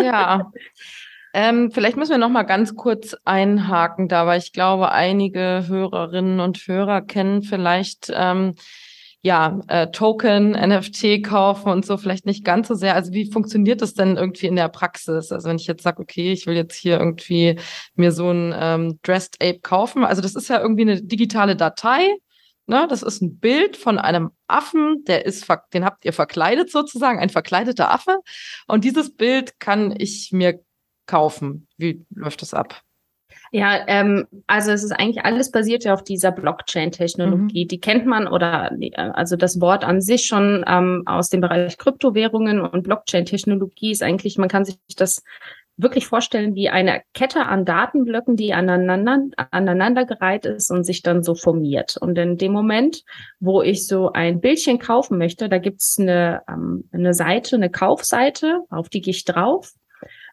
Ja. 0.00 0.52
Ähm, 1.34 1.72
vielleicht 1.72 1.96
müssen 1.96 2.12
wir 2.12 2.18
noch 2.18 2.28
mal 2.28 2.44
ganz 2.44 2.76
kurz 2.76 3.16
einhaken 3.24 4.06
da, 4.06 4.26
weil 4.26 4.38
ich 4.38 4.52
glaube, 4.52 4.92
einige 4.92 5.64
Hörerinnen 5.66 6.38
und 6.38 6.58
Hörer 6.58 7.02
kennen 7.02 7.42
vielleicht 7.42 8.08
ähm, 8.14 8.54
ja, 9.22 9.60
äh, 9.66 9.90
Token, 9.90 10.52
NFT 10.52 11.24
kaufen 11.24 11.70
und 11.70 11.84
so 11.84 11.96
vielleicht 11.96 12.24
nicht 12.24 12.44
ganz 12.44 12.68
so 12.68 12.74
sehr. 12.74 12.94
Also 12.94 13.12
wie 13.12 13.30
funktioniert 13.30 13.82
das 13.82 13.94
denn 13.94 14.16
irgendwie 14.16 14.46
in 14.46 14.56
der 14.56 14.68
Praxis? 14.68 15.32
Also 15.32 15.48
wenn 15.48 15.56
ich 15.56 15.66
jetzt 15.66 15.82
sage, 15.82 16.00
okay, 16.00 16.32
ich 16.32 16.46
will 16.46 16.54
jetzt 16.54 16.76
hier 16.76 16.98
irgendwie 16.98 17.58
mir 17.94 18.12
so 18.12 18.30
ein 18.30 18.54
ähm, 18.56 19.00
Dressed 19.02 19.36
Ape 19.42 19.60
kaufen, 19.60 20.04
also 20.04 20.22
das 20.22 20.36
ist 20.36 20.48
ja 20.48 20.60
irgendwie 20.60 20.82
eine 20.82 21.02
digitale 21.02 21.56
Datei. 21.56 22.08
Ne? 22.66 22.86
Das 22.88 23.02
ist 23.02 23.22
ein 23.22 23.38
Bild 23.38 23.76
von 23.76 23.98
einem 23.98 24.30
Affen, 24.46 25.02
der 25.06 25.26
ist, 25.26 25.48
den 25.72 25.84
habt 25.84 26.04
ihr 26.04 26.12
verkleidet 26.12 26.70
sozusagen, 26.70 27.18
ein 27.18 27.30
verkleideter 27.30 27.90
Affe. 27.90 28.18
Und 28.68 28.84
dieses 28.84 29.16
Bild 29.16 29.58
kann 29.58 29.94
ich 29.96 30.30
mir 30.32 30.60
kaufen. 31.06 31.66
Wie 31.76 32.04
läuft 32.10 32.42
das 32.42 32.54
ab? 32.54 32.82
Ja, 33.50 33.84
ähm, 33.86 34.26
also 34.46 34.70
es 34.72 34.84
ist 34.84 34.92
eigentlich 34.92 35.24
alles 35.24 35.50
basiert 35.50 35.84
ja 35.84 35.94
auf 35.94 36.04
dieser 36.04 36.32
Blockchain-Technologie. 36.32 37.64
Mhm. 37.64 37.68
Die 37.68 37.80
kennt 37.80 38.06
man 38.06 38.28
oder 38.28 38.70
also 38.96 39.36
das 39.36 39.60
Wort 39.60 39.84
an 39.84 40.00
sich 40.00 40.26
schon 40.26 40.64
ähm, 40.66 41.02
aus 41.06 41.30
dem 41.30 41.40
Bereich 41.40 41.78
Kryptowährungen 41.78 42.60
und 42.60 42.82
Blockchain-Technologie 42.82 43.92
ist 43.92 44.02
eigentlich, 44.02 44.38
man 44.38 44.48
kann 44.48 44.64
sich 44.64 44.78
das 44.96 45.22
wirklich 45.78 46.06
vorstellen 46.06 46.56
wie 46.56 46.68
eine 46.68 47.02
Kette 47.14 47.46
an 47.46 47.64
Datenblöcken, 47.64 48.36
die 48.36 48.52
aneinander, 48.52 49.20
aneinandergereiht 49.50 50.44
ist 50.44 50.70
und 50.70 50.84
sich 50.84 51.02
dann 51.02 51.22
so 51.22 51.34
formiert. 51.34 51.96
Und 51.96 52.18
in 52.18 52.36
dem 52.36 52.52
Moment, 52.52 53.04
wo 53.38 53.62
ich 53.62 53.86
so 53.86 54.12
ein 54.12 54.40
Bildchen 54.40 54.80
kaufen 54.80 55.18
möchte, 55.18 55.48
da 55.48 55.58
gibt's 55.58 55.96
eine, 55.98 56.42
ähm, 56.48 56.88
eine 56.92 57.14
Seite, 57.14 57.56
eine 57.56 57.70
Kaufseite, 57.70 58.64
auf 58.70 58.88
die 58.88 59.00
gehe 59.00 59.12
ich 59.12 59.24
drauf 59.24 59.72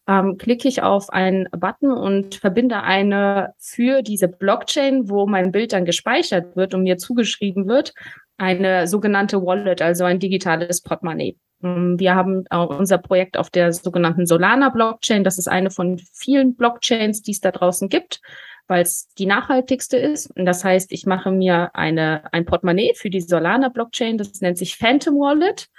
ähm, 0.07 0.37
klicke 0.37 0.67
ich 0.67 0.81
auf 0.81 1.09
einen 1.09 1.47
Button 1.51 1.91
und 1.91 2.35
verbinde 2.35 2.83
eine 2.83 3.53
für 3.57 4.01
diese 4.01 4.27
Blockchain, 4.27 5.09
wo 5.09 5.25
mein 5.25 5.51
Bild 5.51 5.73
dann 5.73 5.85
gespeichert 5.85 6.55
wird 6.55 6.73
und 6.73 6.83
mir 6.83 6.97
zugeschrieben 6.97 7.67
wird, 7.67 7.93
eine 8.37 8.87
sogenannte 8.87 9.41
Wallet, 9.41 9.81
also 9.81 10.03
ein 10.03 10.19
digitales 10.19 10.81
Portemonnaie. 10.81 11.37
Ähm, 11.63 11.99
wir 11.99 12.15
haben 12.15 12.45
auch 12.49 12.77
unser 12.77 12.97
Projekt 12.97 13.37
auf 13.37 13.49
der 13.49 13.73
sogenannten 13.73 14.25
Solana 14.25 14.69
Blockchain. 14.69 15.23
Das 15.23 15.37
ist 15.37 15.47
eine 15.47 15.71
von 15.71 15.99
vielen 16.13 16.55
Blockchains, 16.55 17.21
die 17.21 17.31
es 17.31 17.41
da 17.41 17.51
draußen 17.51 17.89
gibt, 17.89 18.21
weil 18.67 18.83
es 18.83 19.09
die 19.17 19.25
nachhaltigste 19.25 19.97
ist. 19.97 20.27
Und 20.37 20.45
das 20.45 20.63
heißt, 20.63 20.91
ich 20.91 21.05
mache 21.05 21.31
mir 21.31 21.71
eine, 21.73 22.31
ein 22.33 22.45
Portemonnaie 22.45 22.93
für 22.95 23.09
die 23.09 23.21
Solana 23.21 23.69
Blockchain. 23.69 24.17
Das 24.17 24.41
nennt 24.41 24.57
sich 24.57 24.77
Phantom 24.77 25.15
Wallet. 25.15 25.69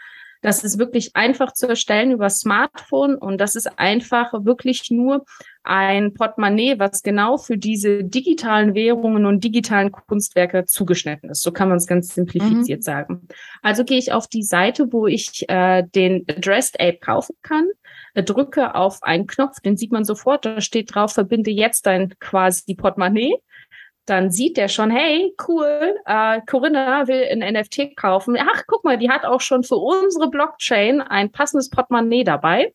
Das 0.46 0.62
ist 0.62 0.78
wirklich 0.78 1.10
einfach 1.16 1.54
zu 1.54 1.66
erstellen 1.66 2.12
über 2.12 2.30
Smartphone 2.30 3.16
und 3.16 3.38
das 3.40 3.56
ist 3.56 3.80
einfach 3.80 4.32
wirklich 4.44 4.92
nur 4.92 5.24
ein 5.64 6.14
Portemonnaie, 6.14 6.78
was 6.78 7.02
genau 7.02 7.36
für 7.36 7.58
diese 7.58 8.04
digitalen 8.04 8.72
Währungen 8.76 9.26
und 9.26 9.42
digitalen 9.42 9.90
Kunstwerke 9.90 10.64
zugeschnitten 10.64 11.30
ist. 11.30 11.42
So 11.42 11.50
kann 11.50 11.68
man 11.68 11.78
es 11.78 11.88
ganz 11.88 12.14
simplifiziert 12.14 12.78
mhm. 12.78 12.82
sagen. 12.82 13.28
Also 13.60 13.82
gehe 13.82 13.98
ich 13.98 14.12
auf 14.12 14.28
die 14.28 14.44
Seite, 14.44 14.92
wo 14.92 15.08
ich 15.08 15.44
äh, 15.48 15.82
den 15.82 16.24
Addressed 16.30 16.78
Ape 16.78 16.98
kaufen 16.98 17.34
kann, 17.42 17.66
äh, 18.14 18.22
drücke 18.22 18.76
auf 18.76 19.02
einen 19.02 19.26
Knopf, 19.26 19.58
den 19.58 19.76
sieht 19.76 19.90
man 19.90 20.04
sofort, 20.04 20.44
da 20.44 20.60
steht 20.60 20.94
drauf, 20.94 21.12
verbinde 21.12 21.50
jetzt 21.50 21.86
dein 21.86 22.14
quasi 22.20 22.76
Portemonnaie 22.76 23.34
dann 24.06 24.30
sieht 24.30 24.56
der 24.56 24.68
schon, 24.68 24.90
hey, 24.90 25.34
cool, 25.48 25.96
äh, 26.06 26.40
Corinna 26.46 27.08
will 27.08 27.26
ein 27.30 27.54
NFT 27.54 27.96
kaufen. 27.96 28.36
Ach, 28.38 28.62
guck 28.66 28.84
mal, 28.84 28.96
die 28.96 29.10
hat 29.10 29.24
auch 29.24 29.40
schon 29.40 29.64
für 29.64 29.76
unsere 29.76 30.30
Blockchain 30.30 31.00
ein 31.00 31.32
passendes 31.32 31.70
Portemonnaie 31.70 32.24
dabei. 32.24 32.72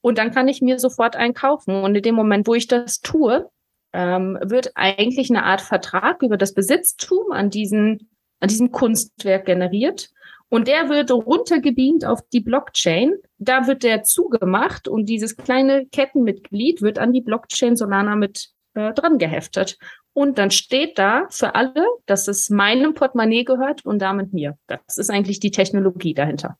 Und 0.00 0.18
dann 0.18 0.32
kann 0.32 0.48
ich 0.48 0.62
mir 0.62 0.78
sofort 0.78 1.16
einen 1.16 1.34
kaufen. 1.34 1.82
Und 1.82 1.94
in 1.94 2.02
dem 2.02 2.14
Moment, 2.14 2.46
wo 2.46 2.54
ich 2.54 2.66
das 2.66 3.00
tue, 3.00 3.48
ähm, 3.92 4.38
wird 4.42 4.72
eigentlich 4.74 5.30
eine 5.30 5.44
Art 5.44 5.60
Vertrag 5.60 6.22
über 6.22 6.36
das 6.36 6.54
Besitztum 6.54 7.30
an, 7.30 7.50
diesen, 7.50 8.10
an 8.40 8.48
diesem 8.48 8.72
Kunstwerk 8.72 9.44
generiert. 9.46 10.10
Und 10.48 10.68
der 10.68 10.88
wird 10.88 11.10
runtergebeamt 11.10 12.04
auf 12.04 12.20
die 12.32 12.40
Blockchain. 12.40 13.14
Da 13.38 13.66
wird 13.66 13.82
der 13.82 14.02
zugemacht 14.02 14.88
und 14.88 15.06
dieses 15.06 15.36
kleine 15.36 15.86
Kettenmitglied 15.86 16.80
wird 16.80 16.98
an 16.98 17.12
die 17.12 17.22
Blockchain 17.22 17.76
Solana 17.76 18.16
mit 18.16 18.50
äh, 18.74 18.92
dran 18.92 19.18
geheftet. 19.18 19.78
Und 20.14 20.38
dann 20.38 20.50
steht 20.50 20.98
da 20.98 21.26
für 21.28 21.54
alle, 21.54 21.84
dass 22.06 22.28
es 22.28 22.48
meinem 22.48 22.94
Portemonnaie 22.94 23.44
gehört 23.44 23.84
und 23.84 23.98
damit 23.98 24.32
mir. 24.32 24.56
Das 24.68 24.96
ist 24.96 25.10
eigentlich 25.10 25.40
die 25.40 25.50
Technologie 25.50 26.14
dahinter. 26.14 26.56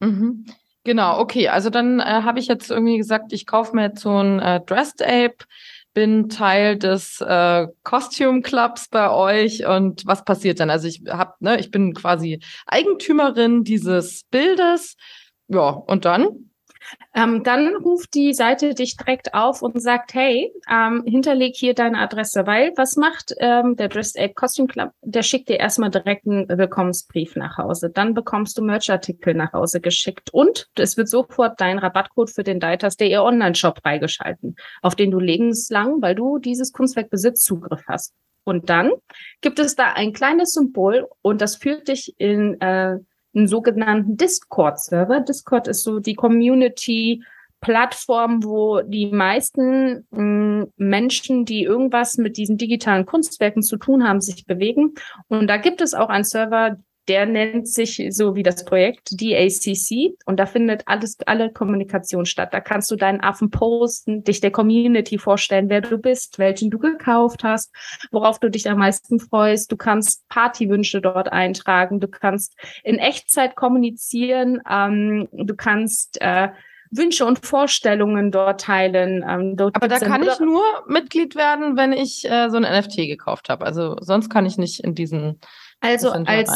Mhm. 0.00 0.44
Genau, 0.84 1.20
okay. 1.20 1.48
Also 1.48 1.70
dann 1.70 2.00
äh, 2.00 2.02
habe 2.02 2.38
ich 2.40 2.48
jetzt 2.48 2.70
irgendwie 2.70 2.98
gesagt, 2.98 3.32
ich 3.32 3.46
kaufe 3.46 3.74
mir 3.74 3.82
jetzt 3.84 4.00
so 4.00 4.16
ein 4.16 4.40
äh, 4.40 4.60
Dressed 4.60 5.02
Ape, 5.02 5.44
bin 5.94 6.28
Teil 6.28 6.76
des 6.76 7.20
äh, 7.20 7.68
Costume 7.82 8.40
Clubs 8.42 8.88
bei 8.88 9.10
euch 9.10 9.66
und 9.66 10.06
was 10.06 10.24
passiert 10.24 10.60
dann? 10.60 10.70
Also 10.70 10.88
ich 10.88 11.02
habe, 11.08 11.34
ne, 11.40 11.58
ich 11.58 11.70
bin 11.70 11.94
quasi 11.94 12.40
Eigentümerin 12.66 13.64
dieses 13.64 14.24
Bildes. 14.30 14.96
Ja, 15.48 15.70
und 15.70 16.04
dann? 16.04 16.47
Ähm, 17.14 17.42
dann 17.42 17.76
ruft 17.76 18.14
die 18.14 18.34
Seite 18.34 18.74
dich 18.74 18.96
direkt 18.96 19.34
auf 19.34 19.62
und 19.62 19.80
sagt, 19.80 20.14
hey, 20.14 20.52
ähm, 20.70 21.02
hinterleg 21.06 21.54
hier 21.56 21.74
deine 21.74 21.98
Adresse, 21.98 22.46
weil 22.46 22.72
was 22.76 22.96
macht 22.96 23.34
ähm, 23.38 23.76
der 23.76 23.88
Dressed 23.88 24.18
Ape 24.18 24.34
Costume 24.34 24.68
Club? 24.68 24.90
Der 25.02 25.22
schickt 25.22 25.48
dir 25.48 25.58
erstmal 25.58 25.90
direkt 25.90 26.26
einen 26.26 26.48
Willkommensbrief 26.48 27.36
nach 27.36 27.58
Hause. 27.58 27.90
Dann 27.90 28.14
bekommst 28.14 28.58
du 28.58 28.62
Merchartikel 28.62 29.34
nach 29.34 29.52
Hause 29.52 29.80
geschickt 29.80 30.30
und 30.32 30.68
es 30.76 30.96
wird 30.96 31.08
sofort 31.08 31.60
dein 31.60 31.78
Rabattcode 31.78 32.30
für 32.30 32.44
den 32.44 32.60
Dieters 32.60 32.96
ihr 33.00 33.22
Online-Shop 33.22 33.80
freigeschalten, 33.82 34.56
auf 34.82 34.94
den 34.94 35.10
du 35.10 35.18
lebenslang, 35.18 36.02
weil 36.02 36.14
du 36.14 36.38
dieses 36.38 36.72
Kunstwerk 36.72 37.10
besitzt, 37.10 37.44
Zugriff 37.44 37.82
hast. 37.86 38.14
Und 38.44 38.70
dann 38.70 38.92
gibt 39.42 39.58
es 39.58 39.76
da 39.76 39.92
ein 39.92 40.12
kleines 40.12 40.52
Symbol 40.52 41.06
und 41.20 41.42
das 41.42 41.56
führt 41.56 41.88
dich 41.88 42.14
in 42.18 42.58
äh, 42.60 42.96
einen 43.34 43.46
sogenannten 43.46 44.16
Discord-Server. 44.16 45.20
Discord 45.20 45.68
ist 45.68 45.82
so 45.82 46.00
die 46.00 46.14
Community, 46.14 47.22
Plattform, 47.60 48.44
wo 48.44 48.82
die 48.82 49.06
meisten 49.06 50.06
mh, 50.10 50.22
mm, 50.22 50.72
Menschen, 50.76 51.44
die 51.44 51.64
irgendwas 51.64 52.16
mit 52.16 52.36
diesen 52.36 52.56
digitalen 52.56 53.04
Kunstwerken 53.04 53.62
zu 53.62 53.76
tun 53.78 54.06
haben, 54.06 54.20
sich 54.20 54.46
bewegen. 54.46 54.94
Und 55.26 55.48
da 55.48 55.56
gibt 55.56 55.80
es 55.80 55.94
auch 55.94 56.08
einen 56.08 56.24
Server, 56.24 56.76
der 57.08 57.26
nennt 57.26 57.66
sich 57.68 58.02
so 58.10 58.34
wie 58.34 58.42
das 58.42 58.64
Projekt 58.64 59.20
DACC 59.20 60.14
und 60.26 60.38
da 60.38 60.46
findet 60.46 60.82
alles, 60.86 61.16
alle 61.26 61.50
Kommunikation 61.50 62.26
statt. 62.26 62.52
Da 62.52 62.60
kannst 62.60 62.90
du 62.90 62.96
deinen 62.96 63.20
Affen 63.20 63.50
posten, 63.50 64.24
dich 64.24 64.40
der 64.40 64.50
Community 64.50 65.18
vorstellen, 65.18 65.70
wer 65.70 65.80
du 65.80 65.98
bist, 65.98 66.38
welchen 66.38 66.70
du 66.70 66.78
gekauft 66.78 67.44
hast, 67.44 67.74
worauf 68.10 68.38
du 68.38 68.50
dich 68.50 68.68
am 68.68 68.78
meisten 68.78 69.20
freust. 69.20 69.72
Du 69.72 69.76
kannst 69.76 70.28
Partywünsche 70.28 71.00
dort 71.00 71.32
eintragen, 71.32 72.00
du 72.00 72.08
kannst 72.08 72.54
in 72.84 72.98
Echtzeit 72.98 73.56
kommunizieren, 73.56 74.60
ähm, 74.70 75.28
du 75.32 75.56
kannst 75.56 76.20
äh, 76.20 76.48
Wünsche 76.90 77.26
und 77.26 77.44
Vorstellungen 77.44 78.30
dort 78.30 78.62
teilen. 78.62 79.24
Ähm, 79.26 79.56
dort 79.56 79.76
Aber 79.76 79.88
da 79.88 79.98
kann 79.98 80.22
ich 80.22 80.40
nur 80.40 80.62
Mitglied 80.86 81.36
werden, 81.36 81.76
wenn 81.76 81.92
ich 81.92 82.24
äh, 82.24 82.48
so 82.48 82.56
ein 82.56 82.62
NFT 82.62 82.96
gekauft 83.08 83.48
habe. 83.48 83.64
Also 83.64 83.96
sonst 84.00 84.30
kann 84.30 84.46
ich 84.46 84.58
nicht 84.58 84.80
in 84.80 84.94
diesen 84.94 85.40
also 85.80 86.10
als 86.10 86.50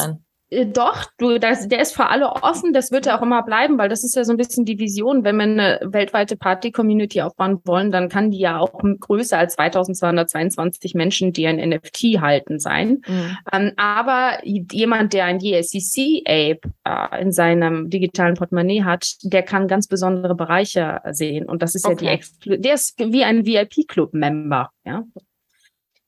doch, 0.65 1.05
du, 1.17 1.39
das, 1.39 1.67
der 1.67 1.81
ist 1.81 1.95
für 1.95 2.07
alle 2.07 2.29
offen, 2.29 2.73
das 2.73 2.91
wird 2.91 3.05
ja 3.05 3.17
auch 3.17 3.21
immer 3.21 3.43
bleiben, 3.43 3.77
weil 3.77 3.89
das 3.89 4.03
ist 4.03 4.15
ja 4.15 4.23
so 4.23 4.31
ein 4.31 4.37
bisschen 4.37 4.65
die 4.65 4.79
Vision. 4.79 5.23
Wenn 5.23 5.37
wir 5.37 5.43
eine 5.43 5.79
weltweite 5.83 6.35
Party-Community 6.37 7.21
aufbauen 7.21 7.59
wollen, 7.65 7.91
dann 7.91 8.09
kann 8.09 8.31
die 8.31 8.39
ja 8.39 8.59
auch 8.59 8.73
größer 8.73 9.37
als 9.37 9.53
2222 9.55 10.95
Menschen, 10.95 11.33
die 11.33 11.47
ein 11.47 11.57
NFT 11.57 12.19
halten, 12.21 12.59
sein. 12.59 13.01
Mhm. 13.07 13.37
Ähm, 13.51 13.71
aber 13.77 14.39
jemand, 14.43 15.13
der 15.13 15.25
ein 15.25 15.39
DSCC-Ape 15.39 16.61
äh, 16.83 17.21
in 17.21 17.31
seinem 17.31 17.89
digitalen 17.89 18.35
Portemonnaie 18.35 18.83
hat, 18.83 19.15
der 19.23 19.43
kann 19.43 19.67
ganz 19.67 19.87
besondere 19.87 20.35
Bereiche 20.35 21.01
sehen. 21.11 21.45
Und 21.45 21.61
das 21.61 21.75
ist 21.75 21.85
okay. 21.85 22.19
ja 22.45 22.55
die, 22.55 22.61
der 22.61 22.73
ist 22.75 22.97
wie 22.99 23.23
ein 23.23 23.45
VIP-Club-Member, 23.45 24.69
ja. 24.85 25.03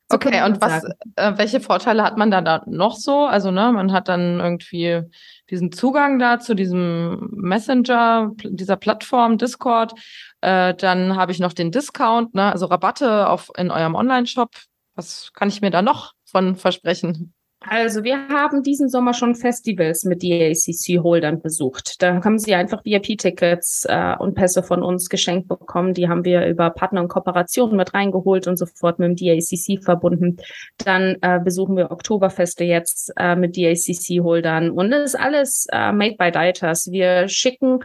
So 0.10 0.16
okay, 0.18 0.44
und 0.44 0.62
was, 0.62 0.84
äh, 1.16 1.34
welche 1.36 1.60
Vorteile 1.60 2.04
hat 2.04 2.16
man 2.18 2.30
da, 2.30 2.42
da 2.42 2.64
noch 2.68 2.96
so? 2.96 3.26
Also, 3.26 3.52
ne, 3.52 3.72
man 3.72 3.92
hat 3.92 4.08
dann 4.08 4.40
irgendwie 4.40 5.02
diesen 5.50 5.72
Zugang 5.72 6.20
da 6.20 6.40
zu 6.40 6.56
diesem 6.56 7.28
Messenger, 7.32 8.32
dieser 8.44 8.78
Plattform 8.78 9.38
Discord. 9.38 9.94
Äh, 10.42 10.76
dann 10.76 11.16
habe 11.16 11.32
ich 11.32 11.40
noch 11.40 11.54
den 11.54 11.72
Discount, 11.72 12.36
ne, 12.36 12.52
also 12.52 12.68
Rabatte 12.68 13.28
auf 13.30 13.52
in 13.58 13.72
eurem 13.72 13.96
Online-Shop. 13.96 14.52
Was 14.96 15.32
kann 15.34 15.50
ich 15.50 15.62
mir 15.62 15.72
da 15.72 15.82
noch 15.82 16.14
von 16.26 16.56
versprechen? 16.56 17.35
Also 17.68 18.04
wir 18.04 18.28
haben 18.28 18.62
diesen 18.62 18.90
Sommer 18.90 19.14
schon 19.14 19.34
Festivals 19.34 20.04
mit 20.04 20.22
DACC-Holdern 20.22 21.42
besucht. 21.42 22.02
Da 22.02 22.24
haben 22.24 22.38
sie 22.38 22.54
einfach 22.54 22.86
VIP-Tickets 22.86 23.86
äh, 23.90 24.16
und 24.20 24.36
Pässe 24.36 24.62
von 24.62 24.84
uns 24.84 25.10
geschenkt 25.10 25.48
bekommen. 25.48 25.94
Die 25.94 26.08
haben 26.08 26.24
wir 26.26 26.46
über 26.46 26.70
Partner 26.70 27.02
und 27.02 27.08
Kooperationen 27.08 27.76
mit 27.76 27.94
reingeholt 27.94 28.48
und 28.48 28.58
sofort 28.58 29.00
mit 29.00 29.10
dem 29.10 29.16
DACC 29.16 29.84
verbunden. 29.84 30.38
Dann 30.78 31.18
äh, 31.22 31.40
besuchen 31.40 31.76
wir 31.76 31.92
Oktoberfeste 31.92 32.64
jetzt 32.64 33.12
äh, 33.18 33.36
mit 33.36 33.58
DACC-Holdern. 33.58 34.70
Und 34.70 34.92
das 34.92 35.14
ist 35.14 35.20
alles 35.20 35.68
äh, 35.72 35.92
made 35.92 36.18
by 36.18 36.32
Dieters. 36.32 36.92
Wir 36.92 37.28
schicken 37.28 37.80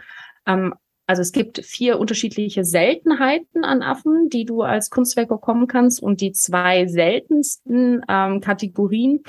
ähm, 0.45 0.75
also 1.07 1.23
es 1.23 1.33
gibt 1.33 1.65
vier 1.65 1.99
unterschiedliche 1.99 2.63
Seltenheiten 2.63 3.65
an 3.65 3.81
Affen, 3.81 4.29
die 4.29 4.45
du 4.45 4.61
als 4.61 4.89
Kunstwerk 4.89 5.27
bekommen 5.27 5.67
kannst. 5.67 6.01
Und 6.01 6.21
die 6.21 6.31
zwei 6.31 6.87
seltensten 6.87 8.01
ähm, 8.07 8.39
Kategorien 8.39 9.21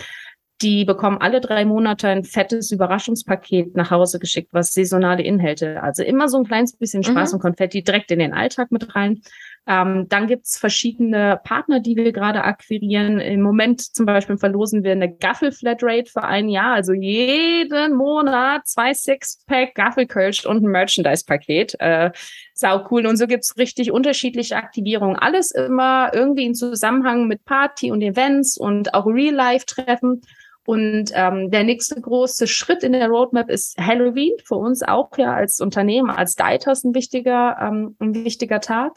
die 0.62 0.84
bekommen 0.84 1.18
alle 1.18 1.40
drei 1.40 1.64
Monate 1.64 2.08
ein 2.08 2.24
fettes 2.24 2.70
Überraschungspaket 2.70 3.74
nach 3.76 3.90
Hause 3.90 4.18
geschickt, 4.18 4.50
was 4.52 4.72
saisonale 4.72 5.22
Inhalte. 5.22 5.82
Also 5.82 6.02
immer 6.02 6.28
so 6.28 6.38
ein 6.38 6.44
kleines 6.44 6.76
bisschen 6.76 7.02
Spaß 7.02 7.32
mhm. 7.32 7.36
und 7.36 7.42
Konfetti 7.42 7.82
direkt 7.82 8.10
in 8.10 8.20
den 8.20 8.32
Alltag 8.32 8.70
mit 8.70 8.94
rein. 8.94 9.22
Ähm, 9.66 10.06
dann 10.08 10.26
gibt's 10.26 10.58
verschiedene 10.58 11.40
Partner, 11.44 11.78
die 11.78 11.94
wir 11.96 12.10
gerade 12.12 12.42
akquirieren. 12.42 13.20
Im 13.20 13.42
Moment 13.42 13.80
zum 13.80 14.06
Beispiel 14.06 14.36
verlosen 14.36 14.82
wir 14.82 14.92
eine 14.92 15.12
Gaffel-Flatrate 15.14 16.10
für 16.10 16.24
ein 16.24 16.48
Jahr, 16.48 16.74
also 16.74 16.92
jeden 16.92 17.94
Monat 17.94 18.66
zwei 18.66 18.92
Sixpack 18.92 19.74
Gaffelkölsch 19.74 20.46
und 20.46 20.64
ein 20.64 20.70
Merchandise-Paket. 20.70 21.76
Äh, 21.78 22.10
sau 22.54 22.86
cool. 22.90 23.06
Und 23.06 23.16
so 23.16 23.26
gibt's 23.26 23.56
richtig 23.56 23.92
unterschiedliche 23.92 24.56
Aktivierungen. 24.56 25.16
Alles 25.16 25.52
immer 25.52 26.10
irgendwie 26.12 26.46
in 26.46 26.54
Zusammenhang 26.54 27.28
mit 27.28 27.44
Party 27.44 27.92
und 27.92 28.02
Events 28.02 28.56
und 28.56 28.94
auch 28.94 29.06
Real-Life-Treffen. 29.06 30.22
Und 30.64 31.10
ähm, 31.14 31.50
der 31.50 31.64
nächste 31.64 32.00
große 32.00 32.46
Schritt 32.46 32.84
in 32.84 32.92
der 32.92 33.08
Roadmap 33.08 33.50
ist 33.50 33.76
Halloween. 33.78 34.34
Für 34.44 34.56
uns 34.56 34.82
auch 34.82 35.10
ja 35.18 35.34
als 35.34 35.60
Unternehmen, 35.60 36.10
als 36.10 36.36
Dieters 36.36 36.84
ein 36.84 36.94
wichtiger, 36.94 37.56
ähm, 37.60 37.96
ein 37.98 38.14
wichtiger 38.14 38.60
Tag. 38.60 38.92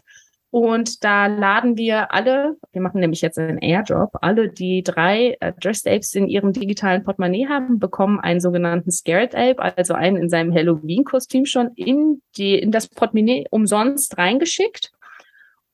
Und 0.51 1.03
da 1.03 1.27
laden 1.27 1.75
wir 1.75 2.13
alle, 2.13 2.55
wir 2.71 2.81
machen 2.81 3.01
nämlich 3.01 3.19
jetzt 3.19 3.37
einen 3.37 3.57
Airdrop, 3.57 4.11
alle, 4.21 4.47
die 4.47 4.83
drei 4.83 5.35
äh, 5.41 5.51
Dressed 5.59 5.85
Apes 5.85 6.15
in 6.15 6.29
ihrem 6.29 6.53
digitalen 6.53 7.03
Portemonnaie 7.03 7.47
haben, 7.49 7.77
bekommen 7.77 8.21
einen 8.21 8.39
sogenannten 8.39 8.89
Scared 8.89 9.35
Ape, 9.35 9.61
also 9.61 9.95
einen 9.95 10.15
in 10.15 10.29
seinem 10.29 10.53
Halloween-Kostüm 10.53 11.45
schon 11.45 11.71
in, 11.75 12.21
die, 12.37 12.57
in 12.57 12.71
das 12.71 12.87
Portemonnaie 12.87 13.43
umsonst 13.49 14.17
reingeschickt. 14.17 14.93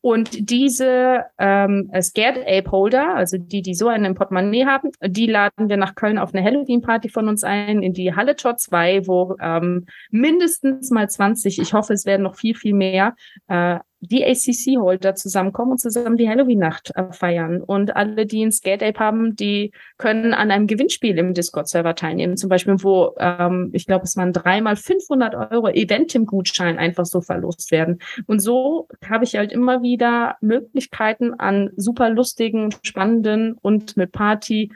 Und 0.02 0.50
diese 0.50 1.26
ähm, 1.38 1.92
Scared 2.02 2.40
Ape 2.48 2.72
Holder, 2.72 3.16
also 3.16 3.38
die, 3.38 3.62
die 3.62 3.76
so 3.76 3.88
einen 3.88 4.16
Portemonnaie 4.16 4.66
haben, 4.66 4.90
die 5.06 5.28
laden 5.28 5.70
wir 5.70 5.78
nach 5.78 5.94
Köln 5.94 6.18
auf 6.18 6.34
eine 6.34 6.44
Halloween-Party 6.44 7.10
von 7.10 7.28
uns 7.28 7.44
ein, 7.44 7.84
in 7.84 7.94
die 7.94 8.16
Halle 8.16 8.36
Tor 8.36 8.58
2, 8.58 9.06
wo 9.06 9.36
ähm, 9.40 9.86
mindestens 10.10 10.90
mal 10.90 11.08
20, 11.08 11.60
ich 11.60 11.74
hoffe, 11.74 11.94
es 11.94 12.06
werden 12.06 12.24
noch 12.24 12.36
viel, 12.36 12.56
viel 12.56 12.74
mehr, 12.74 13.16
äh, 13.48 13.78
die 14.02 14.26
ACC-Holder 14.26 15.14
zusammenkommen 15.14 15.74
und 15.74 15.78
zusammen 15.78 16.18
die 16.18 16.28
Halloween-Nacht 16.28 16.92
äh, 16.96 17.14
feiern. 17.14 17.62
Und 17.62 17.96
alle, 17.96 18.26
die 18.26 18.44
ein 18.44 18.52
Skate-Ape 18.52 19.00
haben, 19.00 19.36
die 19.36 19.72
können 19.98 20.34
an 20.34 20.50
einem 20.50 20.66
Gewinnspiel 20.66 21.18
im 21.20 21.36
Discord-Server 21.36 21.94
teilnehmen. 21.94 22.36
Zum 22.36 22.50
Beispiel, 22.50 22.76
wo, 22.80 23.14
ähm, 23.20 23.70
ich 23.74 23.86
glaube, 23.86 24.06
es 24.06 24.18
waren 24.18 24.34
dreimal 24.34 24.76
500 24.76 25.36
Euro 25.52 25.70
Event-Gutschein 25.70 26.80
einfach 26.80 27.06
so 27.06 27.22
verlost 27.22 27.72
werden. 27.72 28.00
Und 28.26 28.40
so 28.40 28.88
habe 29.08 29.24
ich 29.24 29.36
halt 29.36 29.52
immer 29.52 29.84
wieder 29.84 30.38
Möglichkeiten 30.42 31.36
an 31.36 31.70
super 31.78 32.10
lustigen, 32.10 32.74
spannenden 32.82 33.54
und 33.62 33.98
mit 33.98 34.12
Party 34.12 34.72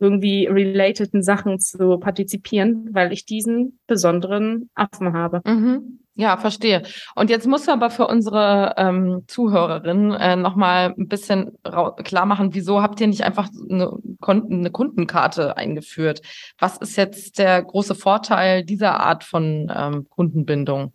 irgendwie 0.00 0.46
relateden 0.46 1.22
Sachen 1.22 1.58
zu 1.58 1.98
partizipieren, 1.98 2.90
weil 2.92 3.12
ich 3.12 3.26
diesen 3.26 3.80
besonderen 3.88 4.70
Affen 4.74 5.12
habe. 5.12 5.40
Mhm. 5.44 5.98
Ja, 6.20 6.36
verstehe. 6.36 6.82
Und 7.14 7.30
jetzt 7.30 7.46
musst 7.46 7.68
du 7.68 7.72
aber 7.72 7.90
für 7.90 8.08
unsere 8.08 8.74
ähm, 8.76 9.22
Zuhörerinnen 9.28 10.10
äh, 10.14 10.34
nochmal 10.34 10.92
ein 10.98 11.06
bisschen 11.06 11.56
klar 11.62 12.26
machen, 12.26 12.54
wieso 12.54 12.82
habt 12.82 13.00
ihr 13.00 13.06
nicht 13.06 13.22
einfach 13.22 13.48
eine, 13.70 13.92
eine 14.26 14.70
Kundenkarte 14.72 15.56
eingeführt? 15.56 16.22
Was 16.58 16.76
ist 16.78 16.96
jetzt 16.96 17.38
der 17.38 17.62
große 17.62 17.94
Vorteil 17.94 18.64
dieser 18.64 18.98
Art 18.98 19.22
von 19.22 19.72
ähm, 19.72 20.08
Kundenbindung? 20.08 20.92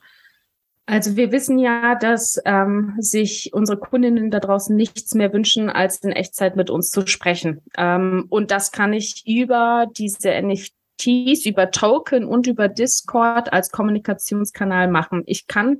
Also 0.87 1.15
wir 1.15 1.31
wissen 1.31 1.57
ja, 1.57 1.95
dass 1.95 2.37
ähm, 2.43 2.95
sich 2.99 3.51
unsere 3.53 3.79
Kundinnen 3.79 4.29
da 4.29 4.41
draußen 4.41 4.75
nichts 4.75 5.15
mehr 5.15 5.31
wünschen, 5.31 5.69
als 5.69 5.99
in 5.99 6.11
Echtzeit 6.11 6.57
mit 6.57 6.69
uns 6.69 6.89
zu 6.89 7.07
sprechen. 7.07 7.61
Ähm, 7.77 8.25
und 8.27 8.51
das 8.51 8.73
kann 8.73 8.91
ich 8.91 9.23
über 9.25 9.85
diese 9.95 10.31
NFT 10.41 10.73
NFTs, 11.03 11.45
über 11.45 11.71
Token 11.71 12.25
und 12.25 12.47
über 12.47 12.67
Discord 12.67 13.51
als 13.51 13.71
Kommunikationskanal 13.71 14.87
machen. 14.87 15.23
Ich 15.25 15.47
kann 15.47 15.79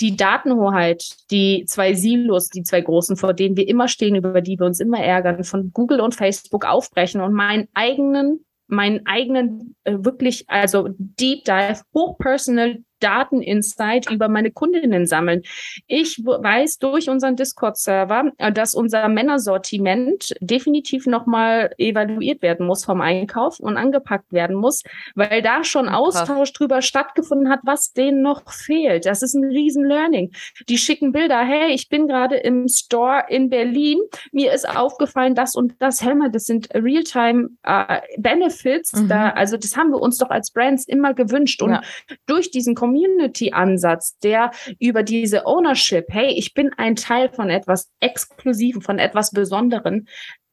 die 0.00 0.16
Datenhoheit, 0.16 1.04
die 1.30 1.64
zwei 1.66 1.94
Silos, 1.94 2.48
die 2.48 2.62
zwei 2.62 2.80
großen, 2.80 3.16
vor 3.16 3.34
denen 3.34 3.56
wir 3.56 3.68
immer 3.68 3.88
stehen, 3.88 4.14
über 4.14 4.40
die 4.40 4.58
wir 4.58 4.66
uns 4.66 4.80
immer 4.80 5.00
ärgern, 5.00 5.42
von 5.42 5.72
Google 5.72 6.00
und 6.00 6.14
Facebook 6.14 6.64
aufbrechen 6.64 7.20
und 7.20 7.32
meinen 7.32 7.66
eigenen, 7.74 8.44
meinen 8.68 9.06
eigenen 9.06 9.74
äh, 9.84 9.96
wirklich, 9.98 10.44
also 10.48 10.88
Deep 10.98 11.44
Dive, 11.44 11.82
hochpersonal 11.94 12.78
Dateninsight 13.00 14.10
über 14.10 14.28
meine 14.28 14.50
Kundinnen 14.50 15.06
sammeln. 15.06 15.42
Ich 15.86 16.18
weiß 16.24 16.78
durch 16.78 17.08
unseren 17.08 17.36
Discord-Server, 17.36 18.32
äh, 18.38 18.52
dass 18.52 18.74
unser 18.74 19.08
Männersortiment 19.08 20.34
definitiv 20.40 21.06
nochmal 21.06 21.72
evaluiert 21.78 22.42
werden 22.42 22.66
muss 22.66 22.84
vom 22.84 23.00
Einkauf 23.00 23.60
und 23.60 23.76
angepackt 23.76 24.32
werden 24.32 24.56
muss, 24.56 24.82
weil 25.14 25.42
da 25.42 25.64
schon 25.64 25.88
Austausch 25.88 26.52
drüber 26.52 26.82
stattgefunden 26.82 27.48
hat, 27.48 27.60
was 27.64 27.92
denen 27.92 28.22
noch 28.22 28.50
fehlt. 28.50 29.06
Das 29.06 29.22
ist 29.22 29.34
ein 29.34 29.44
riesen 29.44 29.84
Learning. 29.84 30.32
Die 30.68 30.78
schicken 30.78 31.12
Bilder, 31.12 31.40
hey, 31.44 31.72
ich 31.72 31.88
bin 31.88 32.06
gerade 32.06 32.36
im 32.36 32.68
Store 32.68 33.24
in 33.28 33.50
Berlin, 33.50 33.98
mir 34.32 34.52
ist 34.52 34.68
aufgefallen, 34.68 35.34
das 35.34 35.54
und 35.54 35.74
das, 35.78 36.02
mal, 36.02 36.30
das 36.30 36.44
sind 36.44 36.68
Realtime 36.74 37.50
äh, 37.62 38.00
Benefits, 38.18 38.92
mhm. 38.94 39.08
da, 39.08 39.30
also 39.30 39.56
das 39.56 39.76
haben 39.76 39.90
wir 39.90 40.00
uns 40.00 40.18
doch 40.18 40.30
als 40.30 40.50
Brands 40.50 40.86
immer 40.86 41.14
gewünscht 41.14 41.62
und 41.62 41.70
ja. 41.70 41.82
durch 42.26 42.50
diesen 42.50 42.74
Community-Ansatz, 42.88 44.18
der 44.18 44.50
über 44.78 45.02
diese 45.02 45.46
Ownership, 45.46 46.06
hey, 46.08 46.32
ich 46.36 46.54
bin 46.54 46.70
ein 46.76 46.96
Teil 46.96 47.28
von 47.28 47.50
etwas 47.50 47.90
Exklusiven, 48.00 48.82
von 48.82 48.98
etwas 48.98 49.30
Besonderen, 49.30 50.08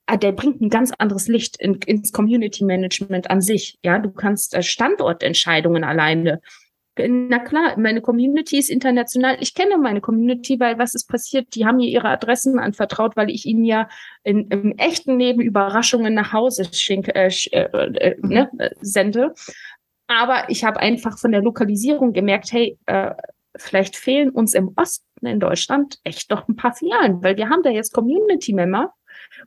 äh, 0.08 0.18
der 0.18 0.34
bringt 0.34 0.62
ein 0.62 0.70
ganz 0.70 0.92
anderes 0.98 1.28
Licht 1.28 1.58
in, 1.60 1.76
ins 1.86 2.12
Community 2.12 2.64
Management 2.64 3.30
an 3.30 3.42
sich. 3.42 3.78
Ja, 3.84 4.00
du 4.00 4.12
kannst 4.12 4.54
äh, 4.54 4.64
Standortentscheidungen 4.64 5.84
alleine. 5.84 6.42
Na 6.98 7.40
klar, 7.40 7.78
meine 7.78 8.00
Community 8.00 8.58
ist 8.58 8.70
international. 8.70 9.36
Ich 9.42 9.54
kenne 9.54 9.78
meine 9.78 10.00
Community, 10.00 10.58
weil 10.62 10.80
was 10.80 10.96
ist 10.96 11.10
passiert? 11.10 11.54
Die 11.54 11.66
haben 11.66 11.76
mir 11.76 11.90
ihre 11.90 12.08
Adressen 12.08 12.58
anvertraut, 12.58 13.18
weil 13.18 13.30
ich 13.30 13.46
ihnen 13.46 13.66
ja 13.66 13.90
in, 14.24 14.48
im 14.48 14.78
echten 14.78 15.20
Leben 15.20 15.42
Überraschungen 15.42 16.14
nach 16.14 16.32
Hause 16.32 16.64
schenke, 16.72 17.14
äh, 17.14 17.30
äh, 17.52 17.60
äh, 17.98 18.16
ne, 18.22 18.50
sende. 18.80 19.34
Aber 20.08 20.50
ich 20.50 20.64
habe 20.64 20.80
einfach 20.80 21.18
von 21.18 21.32
der 21.32 21.42
Lokalisierung 21.42 22.14
gemerkt, 22.14 22.52
hey, 22.52 22.78
äh, 22.86 23.14
vielleicht 23.58 23.96
fehlen 23.96 24.30
uns 24.30 24.54
im 24.54 24.74
Osten 24.76 25.26
in 25.26 25.40
Deutschland 25.40 26.00
echt 26.04 26.32
doch 26.32 26.48
ein 26.48 26.56
paar 26.56 26.74
Filialen, 26.74 27.24
weil 27.24 27.38
wir 27.38 27.50
haben 27.50 27.64
da 27.64 27.70
jetzt 27.70 27.94
Community-Member 27.94 28.94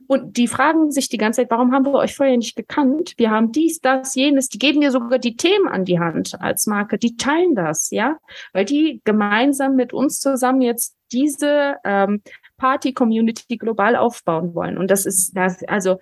und 0.07 0.37
die 0.37 0.47
fragen 0.47 0.91
sich 0.91 1.09
die 1.09 1.17
ganze 1.17 1.41
Zeit, 1.41 1.51
warum 1.51 1.71
haben 1.71 1.85
wir 1.85 1.93
euch 1.93 2.15
vorher 2.15 2.37
nicht 2.37 2.55
gekannt? 2.55 3.13
Wir 3.17 3.29
haben 3.31 3.51
dies, 3.51 3.79
das, 3.79 4.15
jenes. 4.15 4.49
Die 4.49 4.59
geben 4.59 4.79
mir 4.79 4.91
sogar 4.91 5.19
die 5.19 5.35
Themen 5.35 5.67
an 5.67 5.85
die 5.85 5.99
Hand 5.99 6.39
als 6.41 6.67
Marke. 6.67 6.97
Die 6.97 7.15
teilen 7.15 7.55
das, 7.55 7.89
ja, 7.91 8.17
weil 8.53 8.65
die 8.65 9.01
gemeinsam 9.03 9.75
mit 9.75 9.93
uns 9.93 10.19
zusammen 10.19 10.61
jetzt 10.61 10.95
diese 11.11 11.75
ähm, 11.83 12.21
Party-Community 12.57 13.57
global 13.57 13.95
aufbauen 13.95 14.53
wollen. 14.53 14.77
Und 14.77 14.91
das 14.91 15.05
ist, 15.05 15.35
das, 15.35 15.63
also 15.67 15.99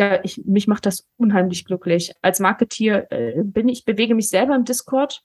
da 0.00 0.20
ich, 0.22 0.42
mich 0.44 0.66
macht 0.66 0.86
das 0.86 1.06
unheimlich 1.16 1.64
glücklich. 1.64 2.14
Als 2.22 2.40
Marketier 2.40 3.06
äh, 3.10 3.42
bin 3.42 3.68
ich, 3.68 3.84
bewege 3.84 4.14
mich 4.14 4.30
selber 4.30 4.54
im 4.54 4.64
Discord, 4.64 5.22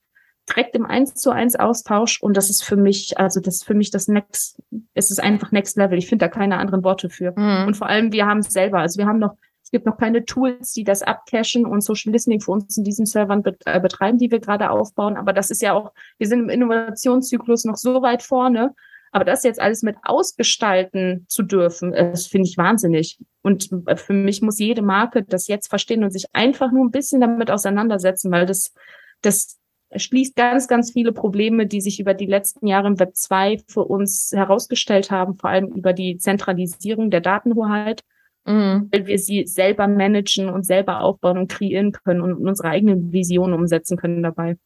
direkt 0.50 0.76
im 0.76 0.86
eins 0.86 1.16
zu 1.16 1.32
eins 1.32 1.56
Austausch 1.56 2.22
und 2.22 2.36
das 2.36 2.50
ist 2.50 2.64
für 2.64 2.76
mich, 2.76 3.18
also 3.18 3.40
das 3.40 3.56
ist 3.56 3.66
für 3.66 3.74
mich 3.74 3.92
das 3.92 4.08
Next, 4.08 4.62
es 4.94 5.10
ist 5.10 5.22
einfach 5.22 5.52
Next 5.52 5.78
Level. 5.78 5.98
Ich 5.98 6.08
finde 6.08 6.26
da 6.26 6.30
keine 6.30 6.58
anderen 6.58 6.84
Worte 6.84 7.10
für. 7.10 7.34
Mhm. 7.38 7.68
Und 7.68 7.78
vor 7.78 7.88
allem, 7.88 8.12
wir 8.12 8.26
haben 8.26 8.40
es 8.40 8.48
selber, 8.48 8.80
also 8.80 8.98
wir 8.98 9.06
haben 9.06 9.20
noch, 9.20 9.36
es 9.64 9.72
gibt 9.72 9.86
noch 9.86 9.98
keine 9.98 10.26
Tools, 10.26 10.74
die 10.74 10.84
das 10.84 11.02
abcachen 11.02 11.66
und 11.66 11.82
Social 11.82 12.12
Listening 12.12 12.42
für 12.42 12.52
uns 12.52 12.78
in 12.78 12.84
diesen 12.84 13.06
Servern 13.06 13.44
bet 13.44 13.62
äh, 13.66 13.80
betreiben, 13.80 14.18
die 14.18 14.32
wir 14.32 14.40
gerade 14.40 14.70
aufbauen. 14.70 15.16
Aber 15.16 15.34
das 15.34 15.50
ist 15.50 15.62
ja 15.62 15.74
auch, 15.74 15.94
wir 16.18 16.28
sind 16.28 16.42
im 16.42 16.50
Innovationszyklus 16.50 17.64
noch 17.66 17.78
so 17.78 18.02
weit 18.02 18.22
vorne. 18.22 18.76
Aber 19.14 19.26
das 19.26 19.44
jetzt 19.44 19.62
alles 19.62 19.84
mit 19.84 19.96
ausgestalten 20.02 21.26
zu 21.30 21.44
dürfen, 21.44 21.92
das 21.92 22.26
finde 22.26 22.50
ich 22.50 22.58
wahnsinnig. 22.58 23.20
Und 23.44 23.70
für 23.96 24.14
mich 24.14 24.42
muss 24.42 24.58
jede 24.58 24.82
Marke 24.82 25.24
das 25.24 25.48
jetzt 25.48 25.68
verstehen 25.68 26.04
und 26.04 26.10
sich 26.10 26.26
einfach 26.34 26.72
nur 26.72 26.84
ein 26.84 26.92
bisschen 26.92 27.22
damit 27.22 27.52
auseinandersetzen, 27.52 28.32
weil 28.32 28.48
das, 28.48 28.74
das 29.22 29.60
schließt 29.96 30.36
ganz, 30.36 30.68
ganz 30.68 30.94
viele 30.94 31.12
Probleme, 31.12 31.68
die 31.68 31.80
sich 31.80 32.00
über 32.00 32.16
die 32.16 32.26
letzten 32.26 32.66
Jahre 32.66 32.88
im 32.88 33.00
Web 33.00 33.16
2 33.16 33.60
für 33.68 33.84
uns 33.84 34.32
herausgestellt 34.34 35.12
haben, 35.12 35.36
vor 35.36 35.52
allem 35.52 35.68
über 35.68 35.94
die 35.94 36.18
Zentralisierung 36.18 37.12
der 37.12 37.22
Datenhoheit, 37.22 38.02
mhm. 38.46 38.90
weil 38.92 39.06
wir 39.06 39.20
sie 39.20 39.46
selber 39.46 39.88
managen 39.88 40.50
und 40.50 40.66
selber 40.66 41.02
aufbauen 41.02 41.38
und 41.38 41.52
kreieren 41.52 41.92
können 41.92 42.22
und 42.22 42.34
unsere 42.34 42.70
eigenen 42.70 43.12
Visionen 43.12 43.54
umsetzen 43.54 43.96
können 43.96 44.24
dabei. 44.24 44.58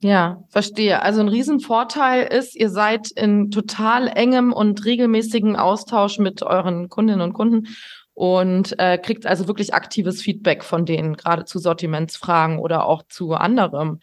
Ja, 0.00 0.42
verstehe. 0.50 1.02
Also 1.02 1.20
ein 1.20 1.28
Riesenvorteil 1.28 2.24
ist, 2.24 2.54
ihr 2.54 2.68
seid 2.68 3.10
in 3.12 3.50
total 3.50 4.08
engem 4.08 4.52
und 4.52 4.84
regelmäßigen 4.84 5.56
Austausch 5.56 6.18
mit 6.18 6.42
euren 6.42 6.88
Kundinnen 6.88 7.22
und 7.22 7.32
Kunden 7.32 7.68
und 8.12 8.78
äh, 8.78 8.98
kriegt 8.98 9.26
also 9.26 9.48
wirklich 9.48 9.74
aktives 9.74 10.20
Feedback 10.20 10.64
von 10.64 10.84
denen, 10.84 11.16
gerade 11.16 11.44
zu 11.44 11.58
Sortimentsfragen 11.58 12.58
oder 12.58 12.84
auch 12.86 13.04
zu 13.08 13.34
anderem. 13.34 14.00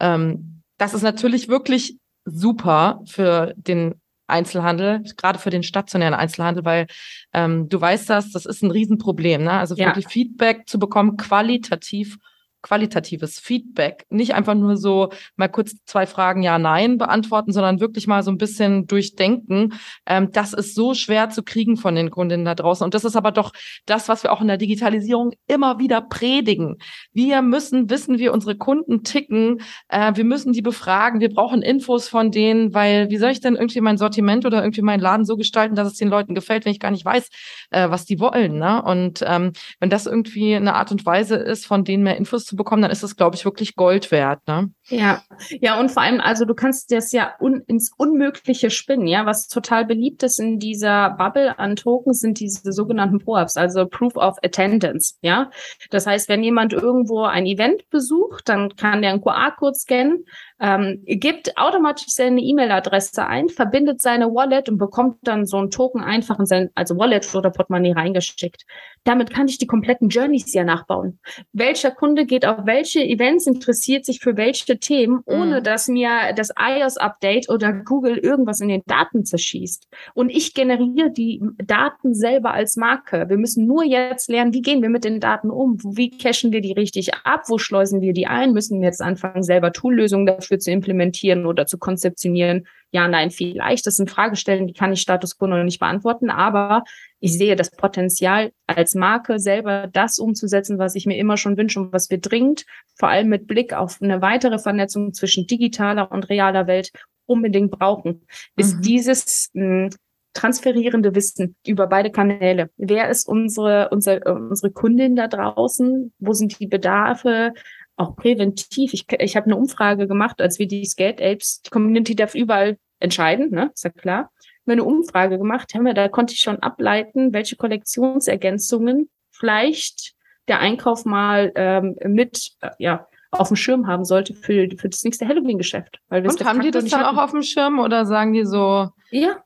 Ähm, 0.00 0.62
das 0.78 0.94
ist 0.94 1.02
natürlich 1.02 1.48
wirklich 1.48 1.96
super 2.24 3.02
für 3.06 3.54
den 3.56 4.00
Einzelhandel, 4.26 5.04
gerade 5.16 5.38
für 5.38 5.50
den 5.50 5.62
stationären 5.62 6.14
Einzelhandel, 6.14 6.64
weil 6.64 6.86
ähm, 7.32 7.68
du 7.68 7.80
weißt 7.80 8.10
das, 8.10 8.32
das 8.32 8.46
ist 8.46 8.62
ein 8.62 8.72
Riesenproblem. 8.72 9.44
Ne? 9.44 9.52
Also 9.52 9.76
ja. 9.76 9.86
wirklich 9.86 10.08
Feedback 10.08 10.68
zu 10.68 10.78
bekommen, 10.78 11.16
qualitativ 11.16 12.18
qualitatives 12.62 13.38
Feedback. 13.38 14.06
Nicht 14.10 14.34
einfach 14.34 14.54
nur 14.54 14.76
so 14.76 15.10
mal 15.36 15.48
kurz 15.48 15.76
zwei 15.84 16.06
Fragen 16.06 16.42
Ja, 16.42 16.58
Nein 16.58 16.98
beantworten, 16.98 17.52
sondern 17.52 17.80
wirklich 17.80 18.06
mal 18.06 18.22
so 18.22 18.30
ein 18.30 18.38
bisschen 18.38 18.86
durchdenken. 18.86 19.74
Ähm, 20.06 20.30
das 20.32 20.52
ist 20.52 20.74
so 20.74 20.94
schwer 20.94 21.30
zu 21.30 21.42
kriegen 21.42 21.76
von 21.76 21.94
den 21.94 22.10
Kundinnen 22.10 22.44
da 22.44 22.54
draußen. 22.54 22.84
Und 22.84 22.94
das 22.94 23.04
ist 23.04 23.16
aber 23.16 23.32
doch 23.32 23.52
das, 23.84 24.08
was 24.08 24.22
wir 24.22 24.32
auch 24.32 24.40
in 24.40 24.48
der 24.48 24.56
Digitalisierung 24.56 25.32
immer 25.46 25.78
wieder 25.78 26.00
predigen. 26.00 26.76
Wir 27.12 27.42
müssen 27.42 27.90
wissen, 27.90 28.18
wie 28.18 28.28
unsere 28.28 28.56
Kunden 28.56 29.04
ticken. 29.04 29.60
Äh, 29.88 30.12
wir 30.14 30.24
müssen 30.24 30.52
die 30.52 30.62
befragen. 30.62 31.20
Wir 31.20 31.30
brauchen 31.30 31.62
Infos 31.62 32.08
von 32.08 32.30
denen, 32.30 32.74
weil 32.74 33.10
wie 33.10 33.18
soll 33.18 33.30
ich 33.30 33.40
denn 33.40 33.56
irgendwie 33.56 33.80
mein 33.80 33.98
Sortiment 33.98 34.44
oder 34.46 34.62
irgendwie 34.62 34.82
meinen 34.82 35.00
Laden 35.00 35.24
so 35.24 35.36
gestalten, 35.36 35.76
dass 35.76 35.88
es 35.88 35.98
den 35.98 36.08
Leuten 36.08 36.34
gefällt, 36.34 36.64
wenn 36.64 36.72
ich 36.72 36.80
gar 36.80 36.90
nicht 36.90 37.04
weiß, 37.04 37.28
äh, 37.70 37.90
was 37.90 38.04
die 38.04 38.18
wollen. 38.18 38.58
Ne? 38.58 38.82
Und 38.82 39.22
ähm, 39.26 39.52
wenn 39.80 39.90
das 39.90 40.06
irgendwie 40.06 40.54
eine 40.54 40.74
Art 40.74 40.90
und 40.90 41.04
Weise 41.06 41.36
ist, 41.36 41.66
von 41.66 41.84
denen 41.84 42.02
mehr 42.02 42.16
Infos 42.16 42.45
zu 42.46 42.56
bekommen, 42.56 42.82
dann 42.82 42.90
ist 42.90 43.02
es, 43.02 43.16
glaube 43.16 43.36
ich, 43.36 43.44
wirklich 43.44 43.74
Gold 43.74 44.10
wert. 44.10 44.40
Ne? 44.46 44.70
Ja, 44.88 45.22
ja, 45.60 45.78
und 45.78 45.90
vor 45.90 46.02
allem, 46.02 46.20
also 46.20 46.44
du 46.44 46.54
kannst 46.54 46.92
das 46.92 47.12
ja 47.12 47.34
un 47.40 47.62
ins 47.66 47.92
Unmögliche 47.96 48.70
spinnen, 48.70 49.06
ja. 49.06 49.26
Was 49.26 49.48
total 49.48 49.84
beliebt 49.84 50.22
ist 50.22 50.38
in 50.38 50.58
dieser 50.58 51.10
Bubble 51.10 51.58
an 51.58 51.76
Tokens 51.76 52.20
sind 52.20 52.40
diese 52.40 52.72
sogenannten 52.72 53.18
POAPs, 53.18 53.56
also 53.56 53.86
Proof 53.86 54.16
of 54.16 54.36
Attendance, 54.42 55.16
ja. 55.20 55.50
Das 55.90 56.06
heißt, 56.06 56.28
wenn 56.28 56.42
jemand 56.42 56.72
irgendwo 56.72 57.24
ein 57.24 57.46
Event 57.46 57.88
besucht, 57.90 58.48
dann 58.48 58.74
kann 58.76 59.02
der 59.02 59.12
einen 59.12 59.22
QR-Code 59.22 59.74
scannen, 59.74 60.24
ähm, 60.58 61.02
gibt 61.04 61.56
automatisch 61.58 62.08
seine 62.08 62.40
E-Mail-Adresse 62.40 63.26
ein, 63.26 63.48
verbindet 63.48 64.00
seine 64.00 64.26
Wallet 64.34 64.68
und 64.68 64.78
bekommt 64.78 65.18
dann 65.22 65.44
so 65.44 65.58
einen 65.58 65.70
Token 65.70 66.02
einfach 66.02 66.38
in 66.38 66.46
sein, 66.46 66.70
also 66.74 66.96
Wallet 66.96 67.34
oder 67.34 67.50
Portemonnaie 67.50 67.92
reingeschickt. 67.92 68.64
Damit 69.04 69.32
kann 69.32 69.48
ich 69.48 69.58
die 69.58 69.66
kompletten 69.66 70.08
Journeys 70.08 70.52
ja 70.54 70.64
nachbauen. 70.64 71.18
Welcher 71.52 71.90
Kunde 71.90 72.24
geht 72.24 72.46
auf 72.46 72.64
welche 72.64 73.04
Events, 73.04 73.46
interessiert 73.46 74.04
sich 74.04 74.20
für 74.20 74.36
welche 74.36 74.78
Themen, 74.78 75.20
ohne 75.26 75.60
mhm. 75.60 75.64
dass 75.64 75.88
mir 75.88 76.32
das 76.34 76.50
iOS-Update 76.58 77.50
oder 77.50 77.72
Google 77.72 78.16
irgendwas 78.16 78.60
in 78.60 78.68
den 78.68 78.82
Daten 78.86 79.24
zerschießt. 79.24 79.88
Und 80.14 80.30
ich 80.30 80.54
generiere 80.54 81.10
die 81.10 81.42
Daten 81.62 82.14
selber 82.14 82.52
als 82.52 82.76
Marke. 82.76 83.26
Wir 83.28 83.36
müssen 83.36 83.66
nur 83.66 83.84
jetzt 83.84 84.28
lernen, 84.30 84.54
wie 84.54 84.62
gehen 84.62 84.82
wir 84.82 84.88
mit 84.88 85.04
den 85.04 85.20
Daten 85.20 85.50
um? 85.50 85.78
Wie 85.84 86.10
cachen 86.10 86.50
wir 86.50 86.62
die 86.62 86.72
richtig 86.72 87.14
ab? 87.24 87.42
Wo 87.48 87.58
schleusen 87.58 88.00
wir 88.00 88.14
die 88.14 88.26
ein? 88.26 88.52
Müssen 88.52 88.80
wir 88.80 88.86
jetzt 88.86 89.02
anfangen, 89.02 89.42
selber 89.42 89.72
Toollösungen 89.72 90.26
dafür 90.26 90.45
dafür 90.46 90.58
zu 90.58 90.70
implementieren 90.70 91.46
oder 91.46 91.66
zu 91.66 91.78
konzeptionieren? 91.78 92.66
Ja, 92.92 93.08
nein, 93.08 93.30
vielleicht. 93.30 93.86
Das 93.86 93.96
sind 93.96 94.10
Fragestellen, 94.10 94.66
die 94.66 94.72
kann 94.72 94.92
ich 94.92 95.00
Status 95.00 95.36
quo 95.36 95.46
noch 95.46 95.62
nicht 95.62 95.80
beantworten, 95.80 96.30
aber 96.30 96.84
ich 97.20 97.36
sehe 97.36 97.56
das 97.56 97.70
Potenzial 97.70 98.52
als 98.66 98.94
Marke 98.94 99.38
selber 99.38 99.88
das 99.92 100.18
umzusetzen, 100.18 100.78
was 100.78 100.94
ich 100.94 101.06
mir 101.06 101.18
immer 101.18 101.36
schon 101.36 101.56
wünsche 101.56 101.80
und 101.80 101.92
was 101.92 102.10
wir 102.10 102.18
dringend, 102.18 102.64
vor 102.98 103.08
allem 103.08 103.28
mit 103.28 103.46
Blick 103.46 103.72
auf 103.72 104.00
eine 104.00 104.22
weitere 104.22 104.58
Vernetzung 104.58 105.12
zwischen 105.12 105.46
digitaler 105.46 106.10
und 106.10 106.28
realer 106.30 106.66
Welt 106.66 106.92
unbedingt 107.26 107.72
brauchen, 107.72 108.26
ist 108.56 108.76
mhm. 108.76 108.82
dieses 108.82 109.50
mh, 109.52 109.64
hm, 109.64 109.90
transferierende 110.36 111.14
Wissen 111.14 111.56
über 111.66 111.86
beide 111.86 112.10
Kanäle. 112.10 112.70
Wer 112.76 113.08
ist 113.08 113.26
unsere, 113.26 113.88
unsere, 113.90 114.34
unsere 114.34 114.70
Kundin 114.70 115.16
da 115.16 115.28
draußen? 115.28 116.12
Wo 116.18 116.32
sind 116.34 116.60
die 116.60 116.66
Bedarfe? 116.66 117.52
Auch 117.96 118.16
präventiv. 118.16 118.92
Ich, 118.92 119.06
ich 119.10 119.36
habe 119.36 119.46
eine 119.46 119.56
Umfrage 119.56 120.06
gemacht, 120.06 120.40
als 120.40 120.58
wir 120.58 120.68
die 120.68 120.84
Skate 120.84 121.20
Apes, 121.20 121.62
die 121.62 121.70
Community 121.70 122.14
darf 122.14 122.34
überall 122.34 122.78
entscheiden, 123.00 123.50
ne, 123.50 123.70
ist 123.74 123.84
ja 123.84 123.90
klar. 123.90 124.30
Wir 124.64 124.72
haben 124.72 124.80
eine 124.80 124.84
Umfrage 124.84 125.38
gemacht, 125.38 125.74
haben 125.74 125.84
wir, 125.84 125.94
da 125.94 126.08
konnte 126.08 126.34
ich 126.34 126.40
schon 126.40 126.58
ableiten, 126.58 127.32
welche 127.32 127.56
Kollektionsergänzungen 127.56 129.10
vielleicht 129.30 130.14
der 130.48 130.60
Einkauf 130.60 131.04
mal 131.04 131.52
ähm, 131.54 131.96
mit, 132.04 132.52
äh, 132.60 132.70
ja, 132.78 133.06
auf 133.30 133.48
dem 133.48 133.56
Schirm 133.56 133.86
haben 133.86 134.04
sollte 134.04 134.34
für, 134.34 134.68
für 134.76 134.88
das 134.88 135.04
nächste 135.04 135.26
Halloween-Geschäft. 135.26 136.00
Und 136.08 136.44
haben 136.44 136.60
die 136.62 136.70
das 136.70 136.86
dann 136.86 137.04
hatten. 137.04 137.18
auch 137.18 137.22
auf 137.22 137.32
dem 137.32 137.42
Schirm 137.42 137.78
oder 137.78 138.06
sagen 138.06 138.32
die 138.32 138.44
so? 138.44 138.88
Ja, 139.10 139.42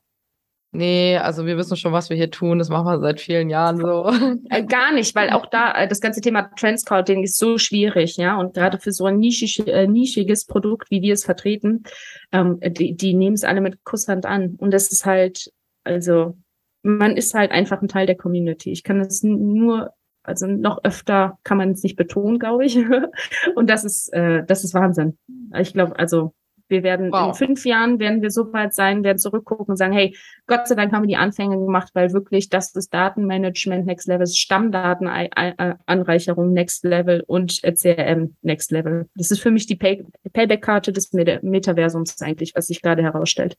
Nee, 0.73 1.17
also 1.17 1.45
wir 1.45 1.57
wissen 1.57 1.75
schon, 1.75 1.91
was 1.91 2.09
wir 2.09 2.15
hier 2.15 2.31
tun. 2.31 2.57
Das 2.57 2.69
machen 2.69 2.85
wir 2.85 2.99
seit 2.99 3.19
vielen 3.19 3.49
Jahren 3.49 3.77
so. 3.77 4.09
Äh, 4.49 4.63
gar 4.63 4.93
nicht, 4.93 5.15
weil 5.15 5.29
auch 5.31 5.45
da 5.45 5.73
äh, 5.73 5.87
das 5.87 5.99
ganze 5.99 6.21
Thema 6.21 6.43
Trendscouting 6.57 7.23
ist 7.23 7.37
so 7.37 7.57
schwierig, 7.57 8.15
ja. 8.15 8.39
Und 8.39 8.53
gerade 8.53 8.79
für 8.79 8.93
so 8.93 9.05
ein 9.05 9.21
äh, 9.21 9.87
nischiges 9.87 10.45
Produkt, 10.45 10.89
wie 10.89 11.01
wir 11.01 11.13
es 11.13 11.25
vertreten, 11.25 11.83
ähm, 12.31 12.59
die, 12.61 12.95
die 12.95 13.13
nehmen 13.13 13.33
es 13.33 13.43
alle 13.43 13.59
mit 13.59 13.83
Kusshand 13.83 14.25
an. 14.25 14.55
Und 14.57 14.71
das 14.71 14.91
ist 14.91 15.05
halt, 15.05 15.51
also 15.83 16.37
man 16.83 17.17
ist 17.17 17.33
halt 17.33 17.51
einfach 17.51 17.81
ein 17.81 17.89
Teil 17.89 18.05
der 18.05 18.17
Community. 18.17 18.71
Ich 18.71 18.83
kann 18.83 19.01
es 19.01 19.23
nur, 19.23 19.93
also 20.23 20.47
noch 20.47 20.83
öfter 20.85 21.37
kann 21.43 21.57
man 21.57 21.71
es 21.71 21.83
nicht 21.83 21.97
betonen, 21.97 22.39
glaube 22.39 22.65
ich. 22.65 22.77
Und 23.55 23.69
das 23.69 23.83
ist, 23.83 24.11
das 24.13 24.63
ist 24.63 24.73
Wahnsinn. 24.73 25.17
Ich 25.57 25.73
glaube, 25.73 25.97
also 25.99 26.33
wir 26.71 26.83
werden 26.83 27.11
wow. 27.11 27.27
in 27.27 27.33
fünf 27.35 27.65
Jahren 27.65 27.99
werden 27.99 28.21
wir 28.21 28.31
so 28.31 28.53
weit 28.53 28.73
sein, 28.73 29.03
werden 29.03 29.17
zurückgucken 29.19 29.67
und 29.67 29.75
sagen, 29.77 29.91
hey, 29.93 30.15
Gott 30.47 30.67
sei 30.67 30.75
Dank 30.75 30.93
haben 30.93 31.03
wir 31.03 31.07
die 31.07 31.17
Anfänge 31.17 31.57
gemacht, 31.57 31.91
weil 31.93 32.13
wirklich 32.13 32.49
das 32.49 32.73
ist 32.75 32.91
Datenmanagement 32.93 33.85
Next 33.85 34.07
Level, 34.07 34.25
Stammdatenanreicherung 34.25 36.53
Next 36.53 36.83
Level 36.83 37.23
und 37.27 37.61
CRM 37.61 38.35
Next 38.41 38.71
Level. 38.71 39.07
Das 39.15 39.29
ist 39.29 39.41
für 39.41 39.51
mich 39.51 39.67
die 39.67 39.75
Pay 39.75 40.03
Payback-Karte 40.33 40.91
des 40.91 41.13
Metaversums 41.13 42.19
eigentlich, 42.21 42.53
was 42.55 42.65
sich 42.67 42.81
gerade 42.81 43.03
herausstellt. 43.03 43.57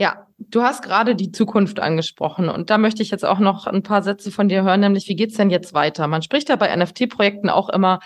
Ja, 0.00 0.26
du 0.38 0.62
hast 0.62 0.82
gerade 0.82 1.14
die 1.14 1.30
Zukunft 1.30 1.78
angesprochen 1.78 2.48
und 2.48 2.70
da 2.70 2.78
möchte 2.78 3.02
ich 3.02 3.10
jetzt 3.10 3.26
auch 3.26 3.38
noch 3.38 3.66
ein 3.66 3.82
paar 3.82 4.02
Sätze 4.02 4.30
von 4.30 4.48
dir 4.48 4.62
hören, 4.62 4.80
nämlich 4.80 5.06
wie 5.08 5.14
geht's 5.14 5.36
denn 5.36 5.50
jetzt 5.50 5.74
weiter? 5.74 6.06
Man 6.06 6.22
spricht 6.22 6.48
ja 6.48 6.56
bei 6.56 6.74
NFT-Projekten 6.74 7.50
auch 7.50 7.68
immer 7.68 8.00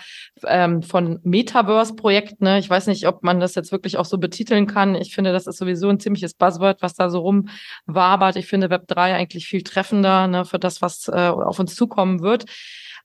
ähm, 0.45 0.83
von 0.83 1.21
Metaverse-Projekten. 1.23 2.43
Ne? 2.43 2.59
Ich 2.59 2.69
weiß 2.69 2.87
nicht, 2.87 3.07
ob 3.07 3.23
man 3.23 3.39
das 3.39 3.55
jetzt 3.55 3.71
wirklich 3.71 3.97
auch 3.97 4.03
so 4.03 4.17
betiteln 4.17 4.67
kann. 4.67 4.93
Ich 4.95 5.15
finde, 5.15 5.31
das 5.31 5.47
ist 5.47 5.57
sowieso 5.57 5.87
ein 5.87 6.01
ziemliches 6.01 6.33
Buzzword, 6.33 6.81
was 6.81 6.95
da 6.95 7.09
so 7.09 7.19
rumwabert. 7.19 8.35
Ich 8.35 8.47
finde 8.47 8.69
Web 8.69 8.89
3 8.89 9.15
eigentlich 9.15 9.47
viel 9.47 9.63
treffender 9.63 10.27
ne, 10.27 10.43
für 10.43 10.59
das, 10.59 10.81
was 10.81 11.07
äh, 11.07 11.13
auf 11.13 11.59
uns 11.59 11.75
zukommen 11.75 12.21
wird. 12.21 12.43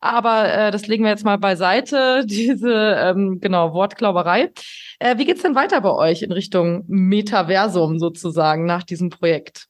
Aber 0.01 0.51
äh, 0.53 0.71
das 0.71 0.87
legen 0.87 1.05
wir 1.05 1.11
jetzt 1.11 1.25
mal 1.25 1.37
beiseite, 1.37 2.23
diese 2.27 2.73
ähm, 2.73 3.39
genau 3.41 3.75
Wortklauberei. 3.75 4.51
Äh, 4.99 5.19
wie 5.19 5.27
geht's 5.27 5.43
denn 5.43 5.55
weiter 5.55 5.81
bei 5.81 5.93
euch 5.93 6.23
in 6.23 6.33
Richtung 6.33 6.85
Metaversum 6.89 7.99
sozusagen 7.99 8.65
nach 8.65 8.83
diesem 8.83 9.11
Projekt? 9.11 9.67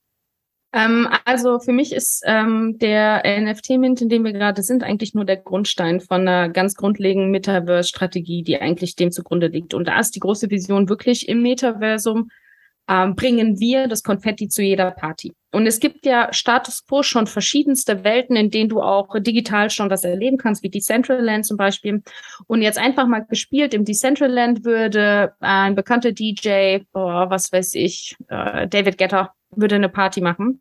Ähm, 0.72 1.08
also 1.24 1.58
für 1.58 1.72
mich 1.72 1.92
ist 1.92 2.22
ähm, 2.26 2.78
der 2.78 3.22
NFT-Mint, 3.24 4.02
in 4.02 4.08
dem 4.08 4.24
wir 4.24 4.32
gerade 4.32 4.62
sind, 4.62 4.84
eigentlich 4.84 5.14
nur 5.14 5.24
der 5.24 5.38
Grundstein 5.38 6.00
von 6.00 6.20
einer 6.20 6.48
ganz 6.48 6.76
grundlegenden 6.76 7.32
Metaverse-Strategie, 7.32 8.44
die 8.44 8.60
eigentlich 8.60 8.94
dem 8.94 9.10
zugrunde 9.10 9.48
liegt. 9.48 9.74
Und 9.74 9.88
da 9.88 9.98
ist 9.98 10.14
die 10.14 10.20
große 10.20 10.48
Vision 10.48 10.88
wirklich 10.88 11.28
im 11.28 11.42
Metaversum 11.42 12.30
ähm, 12.88 13.14
bringen 13.14 13.60
wir 13.60 13.88
das 13.88 14.02
Konfetti 14.02 14.48
zu 14.48 14.62
jeder 14.62 14.90
Party. 14.90 15.32
Und 15.52 15.66
es 15.66 15.80
gibt 15.80 16.06
ja 16.06 16.32
Status 16.32 16.86
quo 16.86 17.02
schon 17.02 17.26
verschiedenste 17.26 18.04
Welten, 18.04 18.36
in 18.36 18.50
denen 18.50 18.68
du 18.68 18.80
auch 18.80 19.08
digital 19.18 19.70
schon 19.70 19.90
was 19.90 20.04
erleben 20.04 20.36
kannst, 20.36 20.62
wie 20.62 20.70
Decentraland 20.70 21.44
zum 21.44 21.56
Beispiel. 21.56 22.02
Und 22.46 22.62
jetzt 22.62 22.78
einfach 22.78 23.06
mal 23.06 23.20
gespielt, 23.20 23.74
im 23.74 23.84
Decentraland 23.84 24.64
würde 24.64 25.34
ein 25.40 25.74
bekannter 25.74 26.12
DJ, 26.12 26.78
oh, 26.92 27.00
was 27.28 27.52
weiß 27.52 27.74
ich, 27.74 28.16
äh, 28.28 28.68
David 28.68 28.98
Getter, 28.98 29.32
würde 29.50 29.74
eine 29.74 29.88
Party 29.88 30.20
machen 30.20 30.60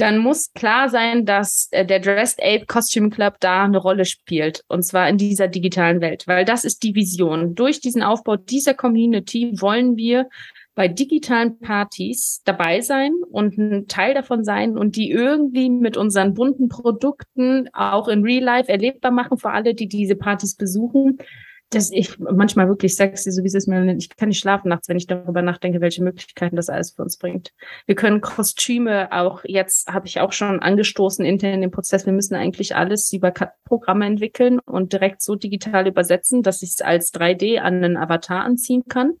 dann 0.00 0.18
muss 0.18 0.52
klar 0.54 0.88
sein, 0.88 1.26
dass 1.26 1.68
äh, 1.72 1.84
der 1.84 2.00
Dressed 2.00 2.40
Ape 2.42 2.64
Costume 2.66 3.10
Club 3.10 3.36
da 3.40 3.64
eine 3.64 3.78
Rolle 3.78 4.04
spielt. 4.04 4.64
Und 4.68 4.82
zwar 4.82 5.08
in 5.08 5.18
dieser 5.18 5.48
digitalen 5.48 6.00
Welt, 6.00 6.26
weil 6.26 6.44
das 6.44 6.64
ist 6.64 6.82
die 6.82 6.94
Vision. 6.94 7.54
Durch 7.54 7.80
diesen 7.80 8.02
Aufbau 8.02 8.36
dieser 8.36 8.74
Community 8.74 9.52
wollen 9.60 9.96
wir 9.96 10.28
bei 10.80 10.88
digitalen 10.88 11.58
Partys 11.58 12.40
dabei 12.46 12.80
sein 12.80 13.12
und 13.30 13.58
ein 13.58 13.86
Teil 13.86 14.14
davon 14.14 14.44
sein 14.44 14.78
und 14.78 14.96
die 14.96 15.10
irgendwie 15.10 15.68
mit 15.68 15.98
unseren 15.98 16.32
bunten 16.32 16.70
Produkten 16.70 17.68
auch 17.74 18.08
in 18.08 18.24
Real 18.24 18.42
Life 18.42 18.72
erlebbar 18.72 19.10
machen 19.10 19.36
für 19.36 19.50
alle, 19.50 19.74
die 19.74 19.88
diese 19.88 20.16
Partys 20.16 20.56
besuchen 20.56 21.18
dass 21.70 21.90
ich 21.92 22.18
manchmal 22.18 22.68
wirklich 22.68 22.96
sexy, 22.96 23.30
so 23.30 23.44
wie 23.44 23.46
es 23.46 23.66
mir, 23.66 23.96
ich 23.96 24.14
kann 24.16 24.28
nicht 24.28 24.40
schlafen 24.40 24.68
nachts, 24.68 24.88
wenn 24.88 24.96
ich 24.96 25.06
darüber 25.06 25.40
nachdenke, 25.40 25.80
welche 25.80 26.02
Möglichkeiten 26.02 26.56
das 26.56 26.68
alles 26.68 26.90
für 26.90 27.02
uns 27.02 27.16
bringt. 27.16 27.52
Wir 27.86 27.94
können 27.94 28.20
Kostüme 28.20 29.12
auch, 29.12 29.42
jetzt 29.44 29.88
habe 29.88 30.08
ich 30.08 30.20
auch 30.20 30.32
schon 30.32 30.60
angestoßen 30.60 31.24
intern 31.24 31.54
in 31.54 31.60
den 31.60 31.70
Prozess, 31.70 32.06
wir 32.06 32.12
müssen 32.12 32.34
eigentlich 32.34 32.74
alles 32.74 33.12
über 33.12 33.32
Programme 33.64 34.06
entwickeln 34.06 34.58
und 34.66 34.92
direkt 34.92 35.22
so 35.22 35.36
digital 35.36 35.86
übersetzen, 35.86 36.42
dass 36.42 36.62
ich 36.62 36.70
es 36.70 36.80
als 36.80 37.14
3D 37.14 37.58
an 37.58 37.84
einen 37.84 37.96
Avatar 37.96 38.44
anziehen 38.44 38.82
kann. 38.88 39.14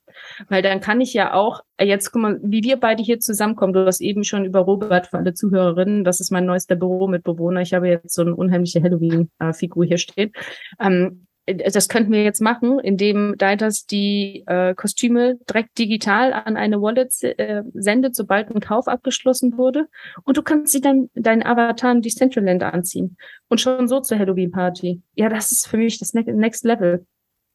Weil 0.48 0.62
dann 0.62 0.80
kann 0.80 1.00
ich 1.00 1.14
ja 1.14 1.34
auch, 1.34 1.62
jetzt 1.80 2.10
guck 2.10 2.22
mal, 2.22 2.40
wie 2.42 2.64
wir 2.64 2.78
beide 2.78 3.02
hier 3.02 3.20
zusammenkommen. 3.20 3.72
Du 3.72 3.86
hast 3.86 4.00
eben 4.00 4.24
schon 4.24 4.44
über 4.44 4.60
Robert 4.60 5.06
für 5.06 5.18
alle 5.18 5.34
Zuhörerinnen, 5.34 6.02
das 6.02 6.18
ist 6.18 6.32
mein 6.32 6.46
neuester 6.46 6.74
Büro 6.74 7.06
mit 7.06 7.22
Bewohner. 7.22 7.60
Ich 7.60 7.74
habe 7.74 7.88
jetzt 7.88 8.12
so 8.12 8.22
eine 8.22 8.34
unheimliche 8.34 8.82
Halloween-Figur 8.82 9.84
hier 9.84 9.98
stehen. 9.98 10.32
Ähm, 10.80 11.26
äh, 11.28 11.29
das 11.54 11.88
könnten 11.88 12.12
wir 12.12 12.22
jetzt 12.22 12.40
machen, 12.40 12.78
indem 12.78 13.36
Deitas 13.38 13.86
die 13.86 14.44
äh, 14.46 14.74
Kostüme 14.74 15.38
direkt 15.48 15.78
digital 15.78 16.32
an 16.32 16.56
eine 16.56 16.80
Wallet 16.80 17.12
äh, 17.22 17.62
sendet, 17.74 18.14
sobald 18.14 18.50
ein 18.50 18.60
Kauf 18.60 18.88
abgeschlossen 18.88 19.56
wurde. 19.56 19.88
Und 20.24 20.36
du 20.36 20.42
kannst 20.42 20.72
sie 20.72 20.80
dann 20.80 21.10
deinen 21.14 21.42
Avatar 21.42 21.92
in 21.92 22.02
Decentraland 22.02 22.62
anziehen. 22.62 23.16
Und 23.48 23.60
schon 23.60 23.88
so 23.88 24.00
zur 24.00 24.18
Halloween-Party. 24.18 25.02
Ja, 25.14 25.28
das 25.28 25.52
ist 25.52 25.68
für 25.68 25.76
mich 25.76 25.98
das 25.98 26.14
Next 26.14 26.64
Level. 26.64 27.06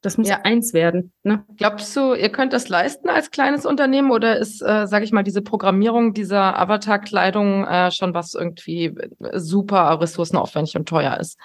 Das 0.06 0.20
muss 0.20 0.30
ja 0.30 0.42
eins 0.44 0.74
werden. 0.74 1.14
Ne? 1.24 1.44
Glaubst 1.58 1.96
du, 1.96 2.14
ihr 2.14 2.30
könnt 2.30 2.54
das 2.54 2.70
leisten 2.70 3.10
als 3.10 3.32
kleines 3.32 3.66
Unternehmen 3.66 4.12
oder 4.12 4.38
ist, 4.38 4.62
äh, 4.62 4.86
sage 4.86 5.04
ich 5.04 5.12
mal, 5.12 5.24
diese 5.24 5.42
Programmierung 5.42 6.14
dieser 6.14 6.60
Avatar-Kleidung 6.60 7.66
äh, 7.66 7.90
schon 7.90 8.14
was 8.14 8.36
irgendwie 8.36 8.94
super 9.34 10.00
ressourcenaufwendig 10.00 10.76
und 10.76 10.88
teuer 10.88 11.18
ist? 11.20 11.40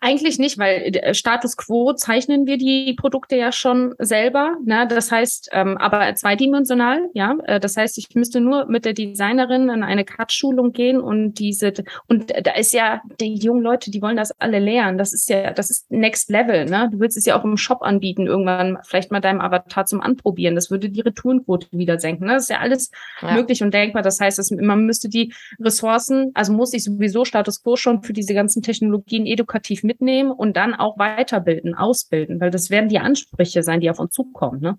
Eigentlich 0.00 0.38
nicht, 0.38 0.58
weil 0.58 0.96
äh, 0.96 1.14
Status 1.14 1.56
Quo 1.56 1.92
zeichnen 1.92 2.46
wir 2.46 2.58
die 2.58 2.94
Produkte 2.94 3.36
ja 3.36 3.52
schon 3.52 3.94
selber. 3.98 4.56
Ne? 4.64 4.86
Das 4.88 5.12
heißt, 5.12 5.50
ähm, 5.52 5.76
aber 5.78 6.14
zweidimensional, 6.14 7.08
ja. 7.14 7.36
Äh, 7.44 7.60
das 7.60 7.76
heißt, 7.76 7.96
ich 7.98 8.14
müsste 8.14 8.40
nur 8.40 8.66
mit 8.66 8.84
der 8.84 8.94
Designerin 8.94 9.68
in 9.68 9.84
eine 9.84 10.04
Cut-Schulung 10.04 10.72
gehen 10.72 11.00
und 11.00 11.34
diese 11.34 11.72
und 12.08 12.30
da 12.30 12.52
ist 12.52 12.72
ja 12.72 13.00
die 13.20 13.34
jungen 13.34 13.62
Leute, 13.62 13.92
die 13.92 14.02
wollen 14.02 14.16
das 14.16 14.32
alle 14.40 14.58
lernen. 14.58 14.98
Das 14.98 15.12
ist 15.12 15.28
ja, 15.28 15.52
das 15.52 15.70
ist 15.70 15.90
Next 15.90 16.30
Level. 16.30 16.66
Ne? 16.66 16.88
Du 16.90 16.98
willst 16.98 17.16
es 17.16 17.24
ja 17.24 17.38
auch 17.38 17.44
im 17.44 17.56
Shop 17.56 17.82
anbieten, 17.82 18.26
irgendwann 18.26 18.78
vielleicht 18.82 19.12
mal 19.12 19.20
deinem 19.20 19.40
Avatar 19.40 19.86
zum 19.86 20.00
Anprobieren. 20.00 20.56
Das 20.56 20.70
würde 20.70 20.90
die 20.90 21.00
Retourenquote 21.00 21.68
wieder 21.70 22.00
senken. 22.00 22.26
Ne? 22.26 22.34
Das 22.34 22.44
ist 22.44 22.50
ja 22.50 22.58
alles 22.58 22.90
ja. 23.22 23.34
möglich 23.34 23.62
und 23.62 23.72
denkbar. 23.72 24.02
Das 24.02 24.18
heißt, 24.18 24.38
dass 24.38 24.50
man 24.50 24.84
müsste 24.84 25.08
die 25.08 25.32
Ressourcen, 25.60 26.32
also 26.34 26.52
muss 26.52 26.72
ich 26.72 26.82
sowieso 26.82 27.24
Status 27.24 27.62
Quo 27.62 27.76
schon 27.76 28.02
für 28.02 28.12
diese 28.12 28.34
ganzen 28.34 28.62
Technologien 28.62 29.26
edukativ 29.26 29.59
edukativ 29.60 29.82
mitnehmen 29.84 30.30
und 30.30 30.56
dann 30.56 30.74
auch 30.74 30.98
weiterbilden, 30.98 31.74
ausbilden, 31.74 32.40
weil 32.40 32.50
das 32.50 32.70
werden 32.70 32.88
die 32.88 32.98
Ansprüche 32.98 33.62
sein, 33.62 33.80
die 33.80 33.90
auf 33.90 33.98
uns 33.98 34.12
zukommen. 34.12 34.60
Ne? 34.60 34.78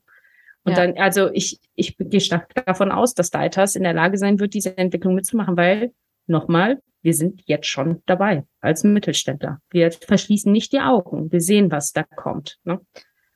Und 0.63 0.73
ja. 0.73 0.85
dann, 0.85 0.97
also 0.97 1.29
ich, 1.31 1.59
ich 1.75 1.97
gehe 1.97 2.21
stark 2.21 2.53
davon 2.65 2.91
aus, 2.91 3.13
dass 3.13 3.29
Deitas 3.29 3.75
in 3.75 3.83
der 3.83 3.93
Lage 3.93 4.17
sein 4.17 4.39
wird, 4.39 4.53
diese 4.53 4.77
Entwicklung 4.77 5.15
mitzumachen, 5.15 5.57
weil, 5.57 5.91
nochmal, 6.27 6.81
wir 7.01 7.13
sind 7.15 7.41
jetzt 7.45 7.67
schon 7.67 8.03
dabei 8.05 8.43
als 8.59 8.83
Mittelständler. 8.83 9.59
Wir 9.71 9.91
verschließen 9.91 10.51
nicht 10.51 10.71
die 10.71 10.81
Augen. 10.81 11.31
Wir 11.31 11.41
sehen, 11.41 11.71
was 11.71 11.93
da 11.93 12.03
kommt. 12.03 12.59
Ne? 12.63 12.79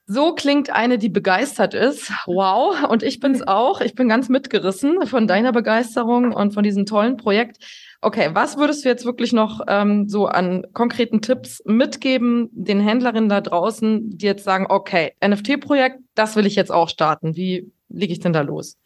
So 0.07 0.35
klingt 0.35 0.69
eine, 0.69 0.99
die 0.99 1.09
begeistert 1.09 1.73
ist. 1.73 2.11
Wow. 2.27 2.89
Und 2.89 3.01
ich 3.01 3.19
bin's 3.19 3.41
auch. 3.47 3.81
Ich 3.81 3.95
bin 3.95 4.07
ganz 4.07 4.29
mitgerissen 4.29 5.07
von 5.07 5.27
deiner 5.27 5.51
Begeisterung 5.51 6.31
und 6.31 6.53
von 6.53 6.63
diesem 6.63 6.85
tollen 6.85 7.17
Projekt. 7.17 7.57
Okay, 8.01 8.29
was 8.33 8.57
würdest 8.57 8.85
du 8.85 8.89
jetzt 8.89 9.05
wirklich 9.05 9.33
noch 9.33 9.61
ähm, 9.67 10.07
so 10.07 10.27
an 10.27 10.63
konkreten 10.73 11.21
Tipps 11.21 11.63
mitgeben, 11.65 12.49
den 12.51 12.79
Händlerinnen 12.79 13.29
da 13.29 13.41
draußen, 13.41 14.17
die 14.17 14.27
jetzt 14.27 14.43
sagen, 14.43 14.67
okay, 14.69 15.13
NFT-Projekt, 15.25 15.99
das 16.13 16.35
will 16.35 16.45
ich 16.45 16.55
jetzt 16.55 16.71
auch 16.71 16.89
starten. 16.89 17.35
Wie 17.35 17.71
lege 17.89 18.13
ich 18.13 18.19
denn 18.19 18.33
da 18.33 18.41
los? 18.41 18.77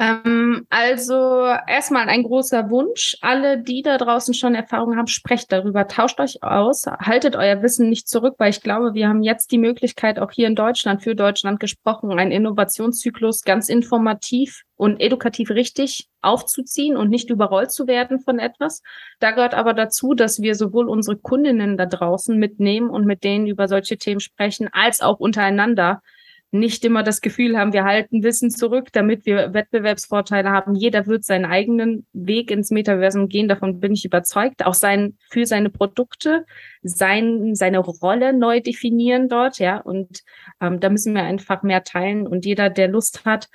Ähm, 0.00 0.64
also 0.70 1.44
erstmal 1.66 2.08
ein 2.08 2.22
großer 2.22 2.70
Wunsch. 2.70 3.16
Alle, 3.20 3.60
die 3.60 3.82
da 3.82 3.98
draußen 3.98 4.32
schon 4.32 4.54
Erfahrung 4.54 4.96
haben, 4.96 5.08
sprecht 5.08 5.50
darüber, 5.50 5.88
tauscht 5.88 6.20
euch 6.20 6.42
aus, 6.44 6.86
haltet 6.86 7.34
euer 7.34 7.62
Wissen 7.62 7.88
nicht 7.88 8.08
zurück, 8.08 8.36
weil 8.38 8.50
ich 8.50 8.62
glaube, 8.62 8.94
wir 8.94 9.08
haben 9.08 9.24
jetzt 9.24 9.50
die 9.50 9.58
Möglichkeit, 9.58 10.20
auch 10.20 10.30
hier 10.30 10.46
in 10.46 10.54
Deutschland, 10.54 11.02
für 11.02 11.16
Deutschland 11.16 11.58
gesprochen, 11.58 12.16
einen 12.16 12.30
Innovationszyklus 12.30 13.42
ganz 13.42 13.68
informativ 13.68 14.62
und 14.76 15.00
edukativ 15.00 15.50
richtig 15.50 16.08
aufzuziehen 16.22 16.96
und 16.96 17.10
nicht 17.10 17.28
überrollt 17.28 17.72
zu 17.72 17.88
werden 17.88 18.20
von 18.20 18.38
etwas. 18.38 18.82
Da 19.18 19.32
gehört 19.32 19.54
aber 19.54 19.74
dazu, 19.74 20.14
dass 20.14 20.40
wir 20.40 20.54
sowohl 20.54 20.88
unsere 20.88 21.16
Kundinnen 21.16 21.76
da 21.76 21.86
draußen 21.86 22.38
mitnehmen 22.38 22.88
und 22.88 23.04
mit 23.04 23.24
denen 23.24 23.48
über 23.48 23.66
solche 23.66 23.98
Themen 23.98 24.20
sprechen, 24.20 24.68
als 24.72 25.00
auch 25.00 25.18
untereinander 25.18 26.02
nicht 26.50 26.84
immer 26.84 27.02
das 27.02 27.20
Gefühl 27.20 27.58
haben, 27.58 27.72
wir 27.72 27.84
halten 27.84 28.22
Wissen 28.22 28.50
zurück, 28.50 28.88
damit 28.92 29.26
wir 29.26 29.52
Wettbewerbsvorteile 29.52 30.50
haben. 30.50 30.74
Jeder 30.74 31.06
wird 31.06 31.24
seinen 31.24 31.44
eigenen 31.44 32.06
Weg 32.12 32.50
ins 32.50 32.70
Metaversum 32.70 33.28
gehen, 33.28 33.48
davon 33.48 33.80
bin 33.80 33.92
ich 33.92 34.04
überzeugt. 34.04 34.64
Auch 34.64 34.74
sein, 34.74 35.18
für 35.30 35.44
seine 35.44 35.68
Produkte, 35.68 36.46
sein, 36.82 37.54
seine 37.54 37.78
Rolle 37.78 38.32
neu 38.32 38.60
definieren 38.60 39.28
dort, 39.28 39.58
ja. 39.58 39.78
Und 39.78 40.22
ähm, 40.60 40.80
da 40.80 40.88
müssen 40.88 41.14
wir 41.14 41.22
einfach 41.22 41.62
mehr 41.62 41.84
teilen. 41.84 42.26
Und 42.26 42.46
jeder, 42.46 42.70
der 42.70 42.88
Lust 42.88 43.26
hat, 43.26 43.48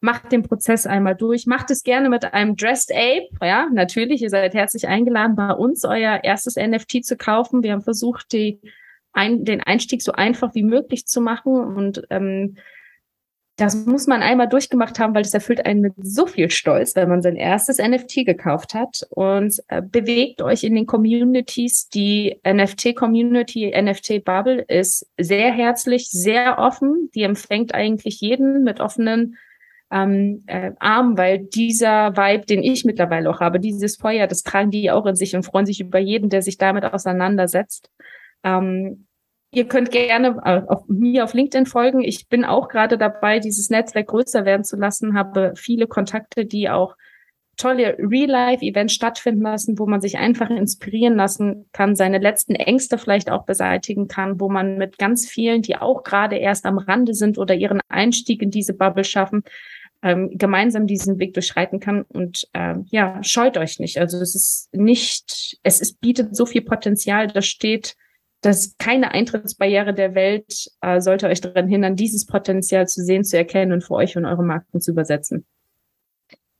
macht 0.00 0.32
den 0.32 0.42
Prozess 0.42 0.84
einmal 0.84 1.14
durch. 1.14 1.46
Macht 1.46 1.70
es 1.70 1.84
gerne 1.84 2.08
mit 2.08 2.34
einem 2.34 2.56
Dressed 2.56 2.90
Ape. 2.92 3.28
Ja, 3.40 3.68
natürlich, 3.72 4.20
ihr 4.20 4.30
seid 4.30 4.52
herzlich 4.52 4.88
eingeladen, 4.88 5.36
bei 5.36 5.52
uns 5.52 5.84
euer 5.84 6.24
erstes 6.24 6.56
NFT 6.56 7.04
zu 7.04 7.16
kaufen. 7.16 7.62
Wir 7.62 7.72
haben 7.72 7.82
versucht, 7.82 8.32
die 8.32 8.60
ein, 9.12 9.44
den 9.44 9.60
Einstieg 9.62 10.02
so 10.02 10.12
einfach 10.12 10.54
wie 10.54 10.62
möglich 10.62 11.06
zu 11.06 11.20
machen. 11.20 11.54
Und 11.54 12.02
ähm, 12.10 12.56
das 13.56 13.86
muss 13.86 14.06
man 14.06 14.22
einmal 14.22 14.48
durchgemacht 14.48 14.98
haben, 14.98 15.14
weil 15.14 15.22
es 15.22 15.34
erfüllt 15.34 15.66
einen 15.66 15.82
mit 15.82 15.92
so 15.98 16.26
viel 16.26 16.50
Stolz, 16.50 16.96
wenn 16.96 17.08
man 17.08 17.20
sein 17.20 17.36
erstes 17.36 17.78
NFT 17.78 18.24
gekauft 18.24 18.74
hat. 18.74 19.06
Und 19.10 19.62
äh, 19.68 19.82
bewegt 19.82 20.40
euch 20.40 20.64
in 20.64 20.74
den 20.74 20.86
Communities. 20.86 21.88
Die 21.88 22.40
NFT-Community, 22.46 23.72
NFT-Bubble 23.80 24.64
ist 24.68 25.06
sehr 25.18 25.52
herzlich, 25.52 26.08
sehr 26.10 26.58
offen. 26.58 27.10
Die 27.14 27.22
empfängt 27.22 27.74
eigentlich 27.74 28.20
jeden 28.20 28.64
mit 28.64 28.80
offenen 28.80 29.36
ähm, 29.92 30.42
äh, 30.46 30.72
Armen, 30.78 31.18
weil 31.18 31.38
dieser 31.38 32.16
Vibe, 32.16 32.46
den 32.46 32.62
ich 32.62 32.86
mittlerweile 32.86 33.28
auch 33.28 33.40
habe, 33.40 33.60
dieses 33.60 33.96
Feuer, 33.96 34.26
das 34.26 34.42
tragen 34.42 34.70
die 34.70 34.90
auch 34.90 35.04
in 35.04 35.14
sich 35.14 35.36
und 35.36 35.42
freuen 35.42 35.66
sich 35.66 35.80
über 35.80 35.98
jeden, 35.98 36.30
der 36.30 36.40
sich 36.40 36.56
damit 36.56 36.84
auseinandersetzt. 36.86 37.90
Ähm, 38.44 39.06
ihr 39.52 39.68
könnt 39.68 39.90
gerne 39.90 40.40
äh, 40.44 40.62
auf, 40.66 40.84
mir 40.88 41.24
auf 41.24 41.34
LinkedIn 41.34 41.66
folgen. 41.66 42.02
Ich 42.02 42.28
bin 42.28 42.44
auch 42.44 42.68
gerade 42.68 42.98
dabei, 42.98 43.38
dieses 43.38 43.70
Netzwerk 43.70 44.08
größer 44.08 44.44
werden 44.44 44.64
zu 44.64 44.76
lassen, 44.76 45.14
habe 45.14 45.52
viele 45.56 45.86
Kontakte, 45.86 46.46
die 46.46 46.68
auch 46.70 46.96
tolle 47.56 47.96
Real-Life-Events 47.98 48.94
stattfinden 48.94 49.42
lassen, 49.42 49.78
wo 49.78 49.86
man 49.86 50.00
sich 50.00 50.18
einfach 50.18 50.50
inspirieren 50.50 51.16
lassen 51.16 51.66
kann, 51.72 51.96
seine 51.96 52.18
letzten 52.18 52.54
Ängste 52.54 52.98
vielleicht 52.98 53.30
auch 53.30 53.44
beseitigen 53.44 54.08
kann, 54.08 54.40
wo 54.40 54.48
man 54.48 54.78
mit 54.78 54.98
ganz 54.98 55.28
vielen, 55.28 55.62
die 55.62 55.76
auch 55.76 56.02
gerade 56.02 56.36
erst 56.36 56.64
am 56.64 56.78
Rande 56.78 57.14
sind 57.14 57.38
oder 57.38 57.54
ihren 57.54 57.80
Einstieg 57.88 58.42
in 58.42 58.50
diese 58.50 58.74
Bubble 58.74 59.04
schaffen, 59.04 59.42
ähm, 60.02 60.30
gemeinsam 60.32 60.86
diesen 60.86 61.18
Weg 61.18 61.34
durchschreiten 61.34 61.78
kann. 61.78 62.02
Und 62.02 62.48
äh, 62.54 62.74
ja, 62.86 63.22
scheut 63.22 63.56
euch 63.58 63.78
nicht. 63.78 63.98
Also 63.98 64.18
es 64.18 64.34
ist 64.34 64.74
nicht, 64.74 65.58
es 65.62 65.80
ist, 65.80 66.00
bietet 66.00 66.34
so 66.34 66.46
viel 66.46 66.62
Potenzial, 66.62 67.28
das 67.28 67.46
steht 67.46 67.96
dass 68.42 68.76
keine 68.76 69.12
Eintrittsbarriere 69.12 69.94
der 69.94 70.14
Welt 70.14 70.70
äh, 70.82 71.00
sollte 71.00 71.28
euch 71.28 71.40
daran 71.40 71.68
hindern, 71.68 71.96
dieses 71.96 72.26
Potenzial 72.26 72.86
zu 72.86 73.02
sehen, 73.02 73.24
zu 73.24 73.38
erkennen 73.38 73.72
und 73.72 73.82
für 73.82 73.94
euch 73.94 74.16
und 74.16 74.26
eure 74.26 74.42
Marken 74.42 74.80
zu 74.80 74.90
übersetzen. 74.90 75.46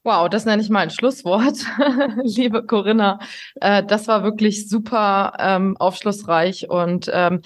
Wow, 0.05 0.29
das 0.29 0.45
nenne 0.45 0.63
ich 0.63 0.69
mal 0.69 0.81
ein 0.81 0.91
Schlusswort, 0.91 1.59
liebe 2.25 2.65
Corinna. 2.67 3.21
Äh, 3.61 3.85
das 3.85 4.09
war 4.09 4.25
wirklich 4.25 4.69
super 4.69 5.35
ähm, 5.39 5.77
aufschlussreich 5.77 6.69
und 6.71 7.11
ähm, 7.13 7.43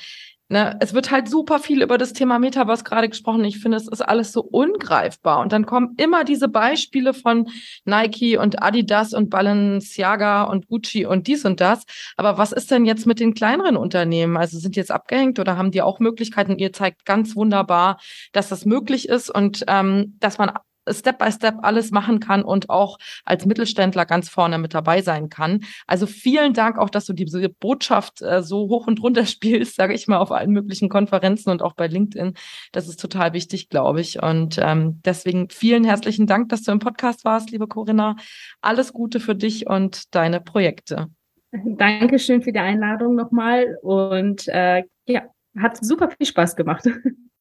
Ne, 0.49 0.77
es 0.79 0.95
wird 0.95 1.11
halt 1.11 1.29
super 1.29 1.59
viel 1.59 1.83
über 1.83 1.99
das 1.99 2.13
Thema 2.13 2.39
Metaverse 2.39 2.85
gerade 2.85 3.09
gesprochen. 3.09 3.45
Ich 3.45 3.59
finde, 3.59 3.79
es 3.79 3.89
ist 3.89 4.01
alles 4.01 4.31
so 4.31 4.43
ungreifbar. 4.43 5.41
Und 5.41 5.51
dann 5.51 5.67
kommen 5.67 5.95
immer 5.97 6.23
diese 6.23 6.47
Beispiele 6.47 7.15
von 7.15 7.49
Nike 7.85 8.37
und 8.39 8.63
Adidas 8.63 9.13
und 9.13 9.29
Balenciaga 9.29 10.45
und 10.45 10.69
Gucci 10.69 11.05
und 11.05 11.27
dies 11.27 11.45
und 11.45 11.61
das. 11.61 11.83
Aber 12.17 12.39
was 12.39 12.53
ist 12.53 12.71
denn 12.71 12.85
jetzt 12.85 13.07
mit 13.07 13.19
den 13.19 13.35
kleineren 13.35 13.77
Unternehmen? 13.77 14.37
Also 14.37 14.61
sind 14.61 14.77
die 14.77 14.81
jetzt 14.81 14.93
abgehängt 14.93 15.41
oder 15.41 15.57
haben 15.57 15.73
die 15.73 15.83
auch 15.83 15.99
Möglichkeiten? 15.99 16.59
Ihr 16.59 16.73
zeigt 16.73 17.05
ganz 17.05 17.35
wunderbar, 17.35 17.99
dass 18.31 18.49
das 18.49 18.65
möglich 18.65 19.09
ist 19.09 19.35
und 19.35 19.65
ähm, 19.67 20.17
dass 20.21 20.39
man 20.39 20.53
Step 20.91 21.19
by 21.19 21.31
Step 21.31 21.57
alles 21.63 21.91
machen 21.91 22.21
kann 22.21 22.43
und 22.43 22.71
auch 22.71 22.99
als 23.25 23.47
Mittelständler 23.47 24.07
ganz 24.07 24.29
vorne 24.29 24.59
mit 24.59 24.75
dabei 24.75 25.03
sein 25.03 25.29
kann. 25.29 25.61
Also 25.87 26.07
vielen 26.07 26.53
Dank 26.53 26.79
auch, 26.79 26.91
dass 26.91 27.07
du 27.07 27.13
diese 27.13 27.49
Botschaft 27.49 28.23
äh, 28.23 28.43
so 28.43 28.69
hoch 28.69 28.87
und 28.87 29.03
runter 29.03 29.27
spielst, 29.27 29.77
sage 29.77 29.95
ich 29.95 30.09
mal, 30.09 30.19
auf 30.19 30.33
allen 30.33 30.51
möglichen 30.51 30.89
Konferenzen 30.89 31.51
und 31.51 31.63
auch 31.63 31.75
bei 31.75 31.87
LinkedIn. 31.87 32.35
Das 32.73 32.89
ist 32.89 33.01
total 33.01 33.33
wichtig, 33.33 33.69
glaube 33.69 34.01
ich. 34.01 34.23
Und 34.23 34.59
ähm, 34.61 35.01
deswegen 35.05 35.49
vielen 35.51 35.85
herzlichen 35.85 36.27
Dank, 36.27 36.49
dass 36.49 36.63
du 36.63 36.73
im 36.73 36.79
Podcast 36.79 37.25
warst, 37.25 37.51
liebe 37.51 37.67
Corinna. 37.67 38.17
Alles 38.61 38.93
Gute 38.93 39.21
für 39.21 39.35
dich 39.35 39.67
und 39.67 40.15
deine 40.15 40.41
Projekte. 40.41 41.09
Dankeschön 41.53 42.43
für 42.43 42.53
die 42.53 42.59
Einladung 42.59 43.15
nochmal 43.15 43.79
und 43.83 44.49
äh, 44.49 44.83
ja, 45.07 45.23
hat 45.57 45.83
super 45.85 46.11
viel 46.11 46.27
Spaß 46.27 46.57
gemacht. 46.57 46.89